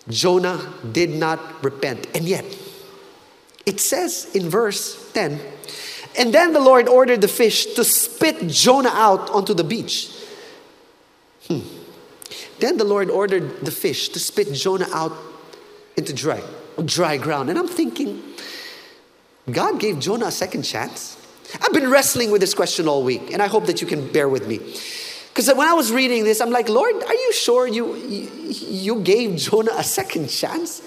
[0.08, 2.44] Jonah did not repent, and yet
[3.66, 5.40] it says in verse 10
[6.18, 10.10] And then the Lord ordered the fish to spit Jonah out onto the beach.
[11.46, 11.60] Hmm.
[12.58, 15.16] Then the Lord ordered the fish to spit Jonah out
[15.96, 16.42] into dry,
[16.84, 17.50] dry ground.
[17.50, 18.22] And I'm thinking,
[19.50, 21.16] God gave Jonah a second chance?
[21.60, 24.28] I've been wrestling with this question all week, and I hope that you can bear
[24.28, 24.58] with me.
[24.58, 29.00] Because when I was reading this, I'm like, Lord, are you sure you, you, you
[29.00, 30.82] gave Jonah a second chance?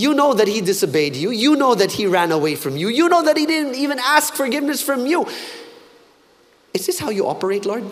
[0.00, 1.30] You know that he disobeyed you.
[1.30, 2.88] You know that he ran away from you.
[2.88, 5.26] You know that he didn't even ask forgiveness from you.
[6.72, 7.84] Is this how you operate, Lord?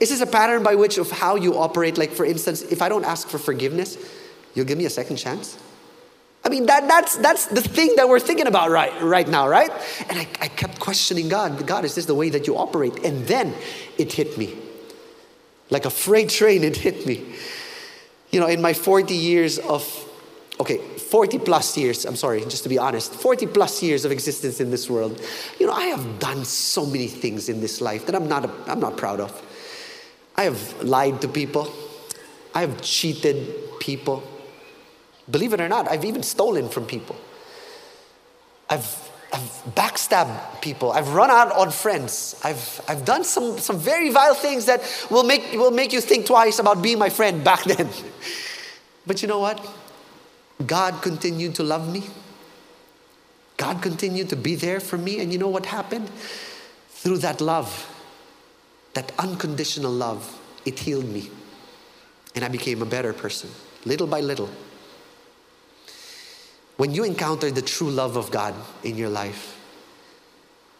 [0.00, 1.98] Is this a pattern by which of how you operate?
[1.98, 3.98] Like, for instance, if I don't ask for forgiveness,
[4.54, 5.58] you'll give me a second chance?
[6.46, 9.70] I mean, that, that's, that's the thing that we're thinking about right, right now, right?
[10.08, 13.04] And I, I kept questioning God God, is this the way that you operate?
[13.04, 13.54] And then
[13.98, 14.56] it hit me.
[15.68, 17.34] Like a freight train, it hit me.
[18.30, 19.84] You know, in my 40 years of,
[20.60, 24.60] okay, 40 plus years, I'm sorry, just to be honest, 40 plus years of existence
[24.60, 25.20] in this world,
[25.58, 28.80] you know, I have done so many things in this life that I'm not, I'm
[28.80, 29.42] not proud of.
[30.36, 31.72] I have lied to people,
[32.54, 34.22] I have cheated people.
[35.30, 37.16] Believe it or not, I've even stolen from people.
[38.68, 40.92] I've, I've backstabbed people.
[40.92, 42.40] I've run out on friends.
[42.44, 46.26] I've, I've done some, some very vile things that will make, will make you think
[46.26, 47.88] twice about being my friend back then.
[49.06, 49.83] but you know what?
[50.66, 52.04] God continued to love me.
[53.56, 55.20] God continued to be there for me.
[55.20, 56.10] And you know what happened?
[56.88, 57.90] Through that love,
[58.94, 61.30] that unconditional love, it healed me.
[62.34, 63.50] And I became a better person,
[63.84, 64.48] little by little.
[66.76, 69.54] When you encounter the true love of God in your life,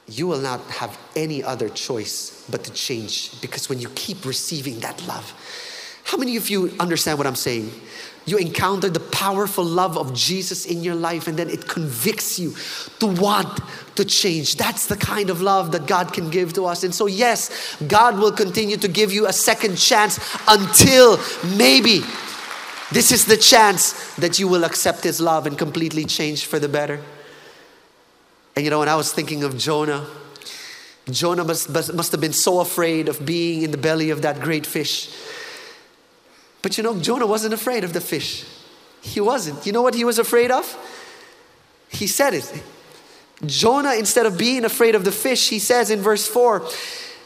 [0.07, 4.81] you will not have any other choice but to change because when you keep receiving
[4.81, 5.33] that love,
[6.05, 7.71] how many of you understand what I'm saying?
[8.27, 12.55] You encounter the powerful love of Jesus in your life, and then it convicts you
[13.01, 13.61] to want
[13.97, 14.57] to change.
[14.57, 16.85] That's the kind of love that God can give to us.
[16.85, 20.19] And so, yes, God will continue to give you a second chance
[20.49, 21.19] until
[21.57, 22.01] maybe
[22.93, 26.69] this is the chance that you will accept His love and completely change for the
[26.69, 27.01] better.
[28.57, 30.07] And you know, when I was thinking of Jonah,
[31.11, 34.65] Jonah must, must have been so afraid of being in the belly of that great
[34.65, 35.11] fish.
[36.65, 38.47] But you know, Jonah wasn't afraid of the fish.
[39.03, 39.67] He wasn't.
[39.67, 40.65] You know what he was afraid of?
[41.91, 42.51] He said it.
[43.45, 46.67] Jonah, instead of being afraid of the fish, he says in verse 4,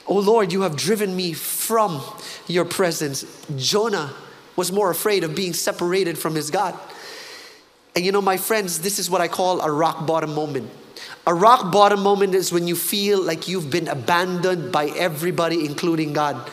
[0.08, 2.02] Oh Lord, you have driven me from
[2.48, 3.24] your presence.
[3.54, 4.12] Jonah
[4.56, 6.76] was more afraid of being separated from his God.
[7.94, 10.68] And you know, my friends, this is what I call a rock bottom moment.
[11.28, 16.12] A rock bottom moment is when you feel like you've been abandoned by everybody, including
[16.12, 16.50] God.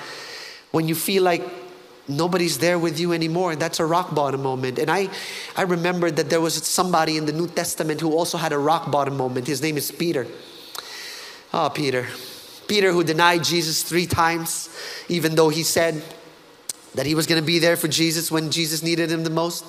[0.69, 1.64] When you feel like
[2.07, 4.79] nobody's there with you anymore, and that's a rock bottom moment.
[4.79, 5.09] And I,
[5.55, 8.91] I remember that there was somebody in the New Testament who also had a rock
[8.91, 9.47] bottom moment.
[9.47, 10.27] His name is Peter.
[11.53, 12.07] Oh, Peter.
[12.67, 14.69] Peter, who denied Jesus three times,
[15.07, 16.03] even though he said,
[16.95, 19.65] that he was going to be there for Jesus when Jesus needed him the most.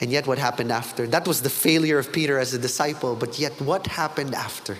[0.00, 1.06] And yet, what happened after?
[1.06, 4.78] That was the failure of Peter as a disciple, but yet, what happened after?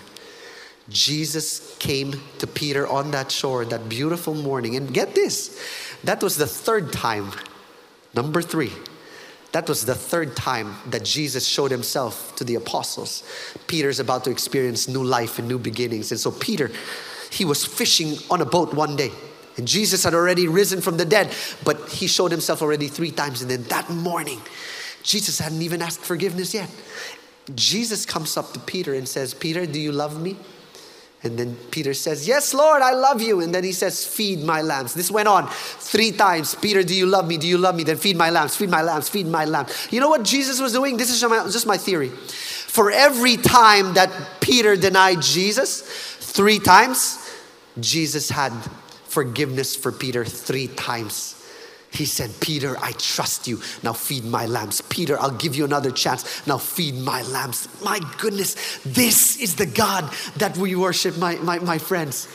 [0.89, 4.75] Jesus came to Peter on that shore that beautiful morning.
[4.75, 5.59] And get this
[6.03, 7.31] that was the third time,
[8.15, 8.71] number three,
[9.51, 13.23] that was the third time that Jesus showed himself to the apostles.
[13.67, 16.11] Peter's about to experience new life and new beginnings.
[16.11, 16.71] And so, Peter,
[17.31, 19.11] he was fishing on a boat one day.
[19.57, 21.33] And Jesus had already risen from the dead,
[21.65, 23.41] but he showed himself already three times.
[23.41, 24.39] And then that morning,
[25.03, 26.69] Jesus hadn't even asked forgiveness yet.
[27.55, 30.37] Jesus comes up to Peter and says, Peter, do you love me?
[31.21, 33.41] And then Peter says, Yes, Lord, I love you.
[33.41, 34.93] And then he says, Feed my lambs.
[34.93, 36.55] This went on three times.
[36.55, 37.37] Peter, do you love me?
[37.37, 37.83] Do you love me?
[37.83, 39.87] Then feed my lambs, feed my lambs, feed my lambs.
[39.91, 40.95] You know what Jesus was doing?
[40.95, 42.09] This is just my theory.
[42.09, 47.17] For every time that Peter denied Jesus, three times,
[47.79, 48.53] Jesus had
[49.05, 51.35] forgiveness for Peter three times.
[51.91, 53.61] He said, Peter, I trust you.
[53.83, 54.81] Now feed my lambs.
[54.81, 56.45] Peter, I'll give you another chance.
[56.45, 57.67] Now feed my lambs.
[57.83, 62.27] My goodness, this is the God that we worship, my, my, my friends.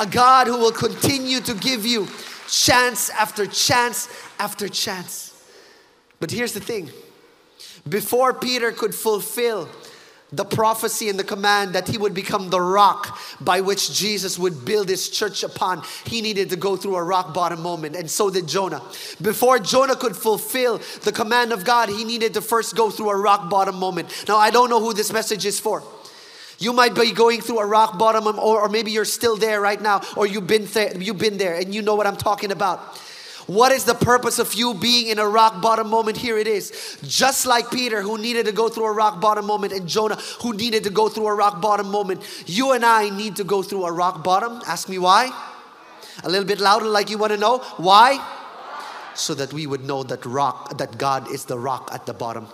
[0.00, 2.08] A God who will continue to give you
[2.48, 5.32] chance after chance after chance.
[6.20, 6.90] But here's the thing
[7.88, 9.68] before Peter could fulfill
[10.32, 14.64] the prophecy and the command that he would become the rock by which Jesus would
[14.64, 18.30] build his church upon, he needed to go through a rock bottom moment, and so
[18.30, 18.82] did Jonah.
[19.20, 23.16] Before Jonah could fulfill the command of God, he needed to first go through a
[23.16, 24.24] rock bottom moment.
[24.26, 25.82] Now, I don't know who this message is for.
[26.58, 29.80] You might be going through a rock bottom, or, or maybe you're still there right
[29.80, 33.00] now, or you've been, th- you've been there and you know what I'm talking about.
[33.46, 36.16] What is the purpose of you being in a rock bottom moment?
[36.16, 36.98] Here it is.
[37.02, 40.52] Just like Peter, who needed to go through a rock bottom moment, and Jonah, who
[40.52, 43.84] needed to go through a rock bottom moment, you and I need to go through
[43.84, 44.60] a rock bottom.
[44.66, 45.30] Ask me why?
[46.24, 47.58] A little bit louder, like you want to know.
[47.78, 48.18] Why?
[49.14, 52.46] So that we would know that rock, that God is the rock at the bottom.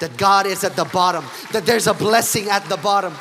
[0.00, 3.12] that God is at the bottom, that there's a blessing at the bottom.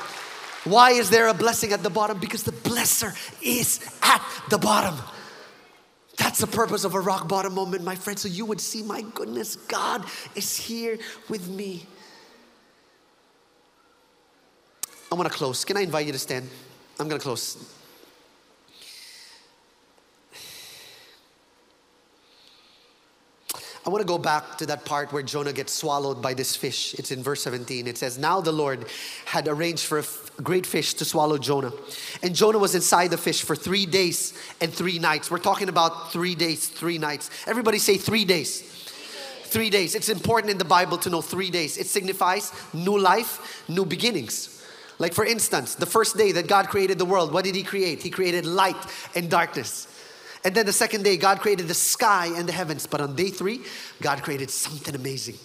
[0.63, 2.19] Why is there a blessing at the bottom?
[2.19, 4.95] Because the blesser is at the bottom.
[6.17, 8.17] That's the purpose of a rock bottom moment, my friend.
[8.17, 10.05] So you would see, my goodness, God
[10.35, 10.97] is here
[11.29, 11.85] with me.
[15.11, 15.63] I want to close.
[15.63, 16.49] Can I invite you to stand?
[16.99, 17.73] I'm going to close.
[23.85, 26.93] I want to go back to that part where Jonah gets swallowed by this fish.
[26.95, 27.87] It's in verse 17.
[27.87, 28.87] It says, Now the Lord
[29.23, 30.03] had arranged for a
[30.43, 31.71] great fish to swallow Jonah.
[32.21, 35.31] And Jonah was inside the fish for three days and three nights.
[35.31, 37.29] We're talking about three days, three nights.
[37.47, 38.61] Everybody say three days.
[39.43, 39.95] Three days.
[39.95, 41.77] It's important in the Bible to know three days.
[41.77, 44.53] It signifies new life, new beginnings.
[44.99, 48.01] Like, for instance, the first day that God created the world, what did He create?
[48.01, 48.75] He created light
[49.15, 49.87] and darkness.
[50.43, 52.87] And then the second day, God created the sky and the heavens.
[52.87, 53.61] But on day three,
[54.01, 55.37] God created something amazing.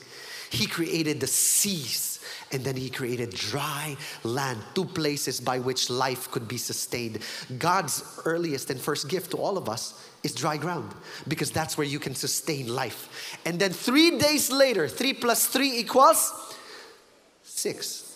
[0.51, 2.12] He created the seas
[2.53, 7.19] and then He created dry land, two places by which life could be sustained.
[7.59, 10.93] God's earliest and first gift to all of us is dry ground
[11.27, 13.39] because that's where you can sustain life.
[13.45, 16.33] And then three days later, three plus three equals
[17.43, 18.13] six.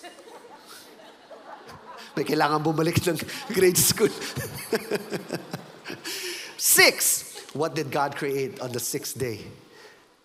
[2.17, 3.21] May kailangan bumalik ng
[3.53, 4.09] grade school.
[6.57, 9.45] Six, what did God create on the sixth day?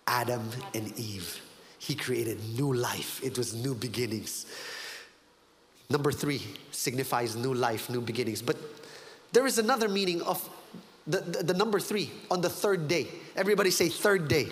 [0.08, 1.51] Adam and Eve.
[1.82, 4.46] He created new life, it was new beginnings.
[5.90, 8.40] Number three signifies new life, new beginnings.
[8.40, 8.56] But
[9.32, 10.48] there is another meaning of
[11.08, 13.08] the, the, the number three on the third day.
[13.34, 14.46] Everybody say, third day.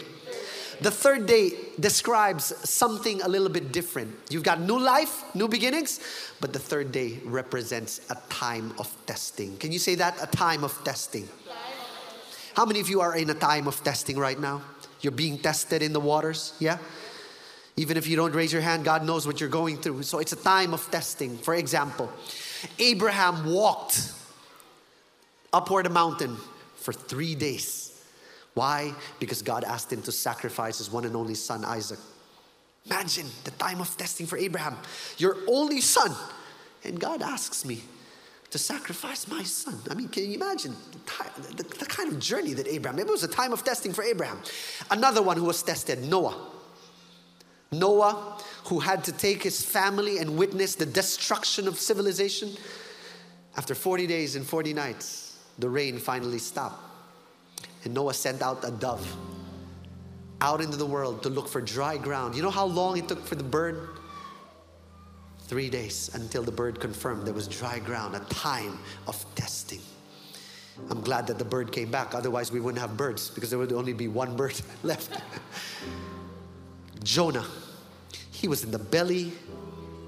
[0.80, 4.12] The third day describes something a little bit different.
[4.28, 6.00] You've got new life, new beginnings,
[6.40, 9.56] but the third day represents a time of testing.
[9.58, 10.20] Can you say that?
[10.20, 11.28] A time of testing.
[12.56, 14.62] How many of you are in a time of testing right now?
[15.00, 16.78] You're being tested in the waters, yeah?
[17.80, 20.02] Even if you don't raise your hand, God knows what you're going through.
[20.02, 21.38] So it's a time of testing.
[21.38, 22.12] For example,
[22.78, 24.12] Abraham walked
[25.50, 26.36] upward a mountain
[26.76, 27.98] for three days.
[28.52, 28.92] Why?
[29.18, 31.98] Because God asked him to sacrifice his one and only son, Isaac.
[32.84, 34.76] Imagine the time of testing for Abraham.
[35.16, 36.14] Your only son.
[36.84, 37.80] And God asks me
[38.50, 39.78] to sacrifice my son.
[39.90, 40.76] I mean, can you imagine
[41.46, 44.04] the, the, the kind of journey that Abraham, it was a time of testing for
[44.04, 44.38] Abraham.
[44.90, 46.59] Another one who was tested, Noah.
[47.72, 52.50] Noah, who had to take his family and witness the destruction of civilization.
[53.56, 56.82] After 40 days and 40 nights, the rain finally stopped.
[57.84, 59.16] And Noah sent out a dove
[60.40, 62.34] out into the world to look for dry ground.
[62.34, 63.88] You know how long it took for the bird?
[65.40, 69.80] Three days until the bird confirmed there was dry ground, a time of testing.
[70.88, 73.72] I'm glad that the bird came back, otherwise, we wouldn't have birds because there would
[73.72, 75.20] only be one bird left.
[77.02, 77.46] Jonah,
[78.30, 79.32] he was in the belly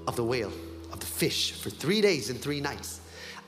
[0.07, 0.51] of the whale,
[0.91, 3.01] of the fish, for three days and three nights,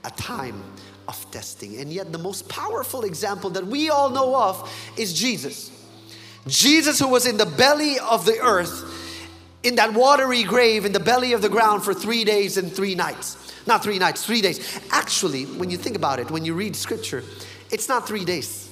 [0.04, 0.64] a time
[1.08, 1.78] of testing.
[1.78, 5.72] And yet, the most powerful example that we all know of is Jesus.
[6.48, 8.92] Jesus, who was in the belly of the earth,
[9.66, 12.94] in that watery grave in the belly of the ground for three days and three
[12.94, 13.52] nights.
[13.66, 14.80] Not three nights, three days.
[14.92, 17.24] Actually, when you think about it, when you read scripture,
[17.72, 18.65] it's not three days.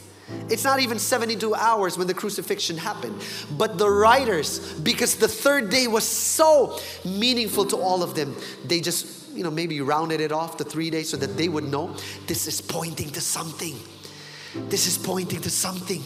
[0.50, 3.22] It's not even 72 hours when the crucifixion happened.
[3.58, 8.80] But the writers, because the third day was so meaningful to all of them, they
[8.80, 11.96] just, you know, maybe rounded it off to three days so that they would know
[12.28, 13.76] this is pointing to something.
[14.70, 16.04] This is pointing to something.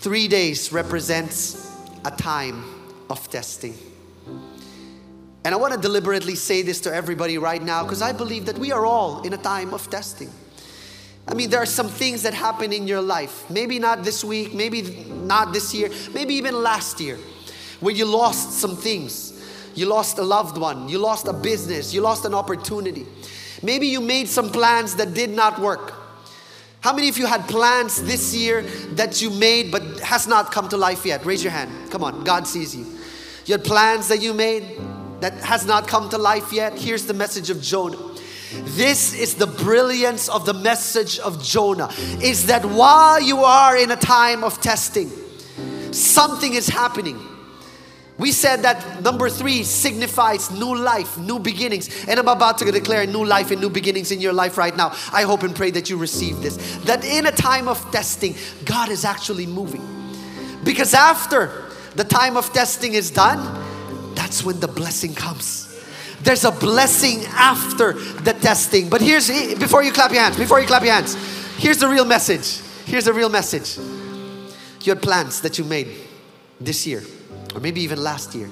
[0.00, 1.70] Three days represents
[2.04, 2.64] a time
[3.08, 3.76] of testing.
[5.44, 8.58] And I want to deliberately say this to everybody right now because I believe that
[8.58, 10.30] we are all in a time of testing.
[11.28, 13.48] I mean, there are some things that happen in your life.
[13.50, 17.18] Maybe not this week, maybe not this year, maybe even last year,
[17.80, 19.36] where you lost some things.
[19.74, 23.06] You lost a loved one, you lost a business, you lost an opportunity.
[23.62, 25.94] Maybe you made some plans that did not work.
[26.80, 28.62] How many of you had plans this year
[28.94, 31.24] that you made but has not come to life yet?
[31.24, 31.90] Raise your hand.
[31.90, 32.86] Come on, God sees you.
[33.44, 34.80] You had plans that you made
[35.20, 36.78] that has not come to life yet.
[36.78, 38.09] Here's the message of Jonah.
[38.52, 41.90] This is the brilliance of the message of Jonah
[42.20, 45.10] is that while you are in a time of testing,
[45.92, 47.18] something is happening.
[48.18, 52.04] We said that number three signifies new life, new beginnings.
[52.06, 54.94] And I'm about to declare new life and new beginnings in your life right now.
[55.10, 56.58] I hope and pray that you receive this.
[56.84, 58.34] That in a time of testing,
[58.66, 59.82] God is actually moving.
[60.64, 63.38] Because after the time of testing is done,
[64.14, 65.69] that's when the blessing comes.
[66.22, 68.88] There's a blessing after the testing.
[68.88, 71.14] But here's, before you clap your hands, before you clap your hands,
[71.56, 72.60] here's the real message.
[72.84, 73.78] Here's the real message.
[74.82, 75.88] You had plans that you made
[76.60, 77.02] this year
[77.54, 78.50] or maybe even last year.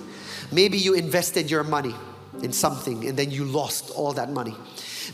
[0.51, 1.95] Maybe you invested your money
[2.43, 4.55] in something and then you lost all that money.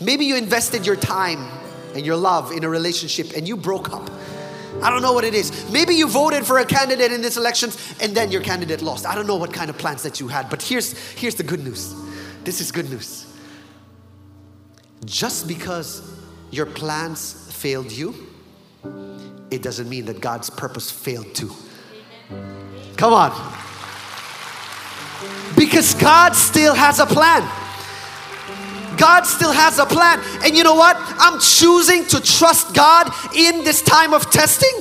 [0.01, 1.47] Maybe you invested your time
[1.95, 4.11] and your love in a relationship and you broke up.
[4.83, 5.71] I don't know what it is.
[5.71, 9.07] Maybe you voted for a candidate in this election and then your candidate lost.
[9.07, 11.65] I don't know what kind of plans that you had, but here's here's the good
[11.65, 11.95] news.
[12.45, 13.27] This is good news.
[15.05, 16.03] Just because
[16.51, 18.15] your plans failed you,
[19.51, 21.51] it doesn't mean that God's purpose failed too.
[22.97, 23.31] Come on.
[25.57, 27.43] Because God still has a plan.
[28.97, 30.21] God still has a plan.
[30.45, 30.97] And you know what?
[30.99, 34.73] I'm choosing to trust God in this time of testing.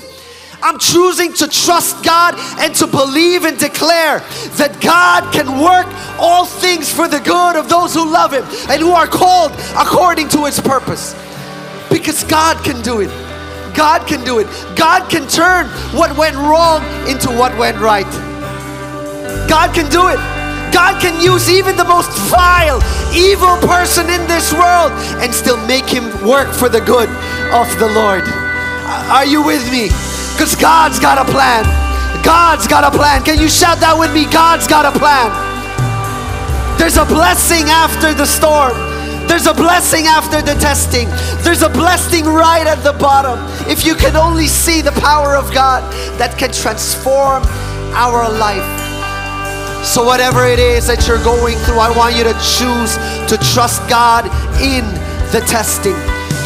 [0.63, 4.19] I'm choosing to trust God and to believe and declare
[4.55, 5.87] that God can work
[6.17, 10.29] all things for the good of those who love Him and who are called according
[10.29, 11.13] to His purpose.
[11.91, 13.11] Because God can do it.
[13.75, 14.47] God can do it.
[14.77, 18.07] God can turn what went wrong into what went right.
[19.49, 20.17] God can do it.
[20.71, 22.81] God can use even the most vile,
[23.13, 24.91] evil person in this world
[25.21, 27.09] and still make him work for the good
[27.51, 28.23] of the Lord.
[29.11, 29.89] Are you with me?
[30.33, 31.63] Because God's got a plan.
[32.23, 33.23] God's got a plan.
[33.23, 34.25] Can you shout that with me?
[34.25, 35.31] God's got a plan.
[36.77, 38.73] There's a blessing after the storm.
[39.27, 41.07] There's a blessing after the testing.
[41.43, 43.39] There's a blessing right at the bottom.
[43.69, 45.81] If you can only see the power of God
[46.19, 47.43] that can transform
[47.95, 48.65] our life.
[49.85, 52.95] So, whatever it is that you're going through, I want you to choose
[53.27, 54.25] to trust God
[54.63, 54.87] in
[55.35, 55.97] the testing,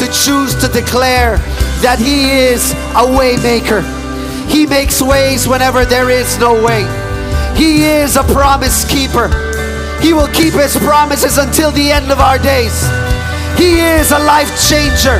[0.01, 1.37] to choose to declare
[1.81, 3.83] that He is a waymaker.
[4.47, 6.87] He makes ways whenever there is no way.
[7.55, 9.27] He is a promise keeper.
[10.01, 12.85] He will keep His promises until the end of our days.
[13.57, 15.17] He is a life changer.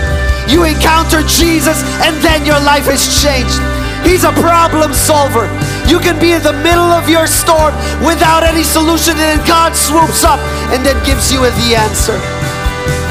[0.48, 3.60] You encounter Jesus, and then your life is changed.
[4.06, 5.50] He's a problem solver.
[5.90, 10.24] You can be in the middle of your storm without any solution, and God swoops
[10.24, 10.40] up
[10.72, 12.16] and then gives you the answer.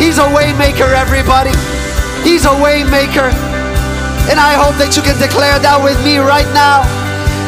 [0.00, 1.52] He's a waymaker, everybody.
[2.26, 3.30] He's a waymaker.
[4.26, 6.82] And I hope that you can declare that with me right now.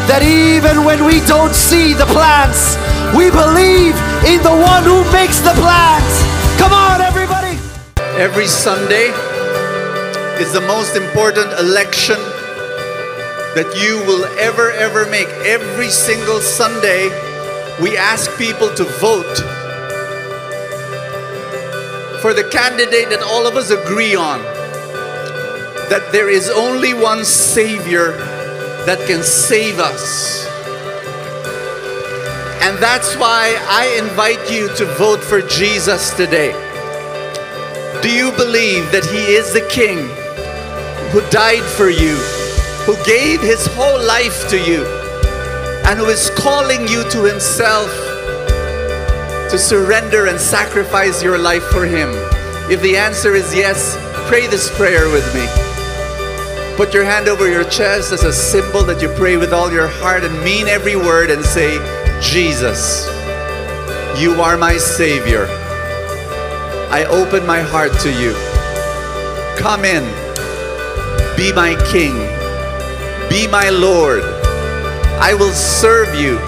[0.07, 2.79] That even when we don't see the plans,
[3.11, 6.15] we believe in the one who makes the plans.
[6.63, 7.59] Come on, everybody.
[8.23, 9.11] Every Sunday
[10.39, 12.23] is the most important election
[13.59, 15.27] that you will ever, ever make.
[15.43, 17.11] Every single Sunday,
[17.83, 19.43] we ask people to vote
[22.23, 24.58] for the candidate that all of us agree on.
[25.89, 28.13] That there is only one Savior
[28.85, 30.47] that can save us.
[32.61, 36.53] And that's why I invite you to vote for Jesus today.
[38.03, 39.99] Do you believe that He is the King
[41.11, 42.17] who died for you,
[42.85, 44.85] who gave His whole life to you,
[45.87, 47.91] and who is calling you to Himself
[49.51, 52.11] to surrender and sacrifice your life for Him?
[52.71, 53.97] If the answer is yes,
[54.29, 55.68] pray this prayer with me.
[56.79, 59.89] Put your hand over your chest as a symbol that you pray with all your
[59.89, 61.75] heart and mean every word and say,
[62.21, 63.05] Jesus,
[64.17, 65.49] you are my Savior.
[66.89, 68.33] I open my heart to you.
[69.59, 70.05] Come in.
[71.37, 72.15] Be my King.
[73.29, 74.23] Be my Lord.
[75.19, 76.39] I will serve you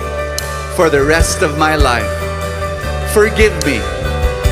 [0.76, 2.06] for the rest of my life.
[3.12, 3.80] Forgive me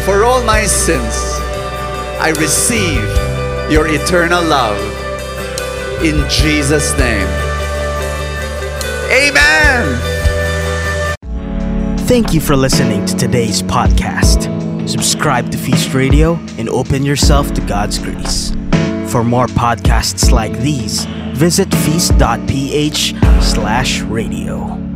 [0.05, 1.15] for all my sins.
[2.19, 3.05] I receive
[3.71, 4.88] your eternal love.
[6.03, 7.27] In Jesus' name.
[9.11, 9.99] Amen.
[12.07, 14.49] Thank you for listening to today's podcast.
[14.89, 18.53] Subscribe to Feast Radio and open yourself to God's grace.
[19.11, 24.88] For more podcasts like these, visit feast.ph slash radio.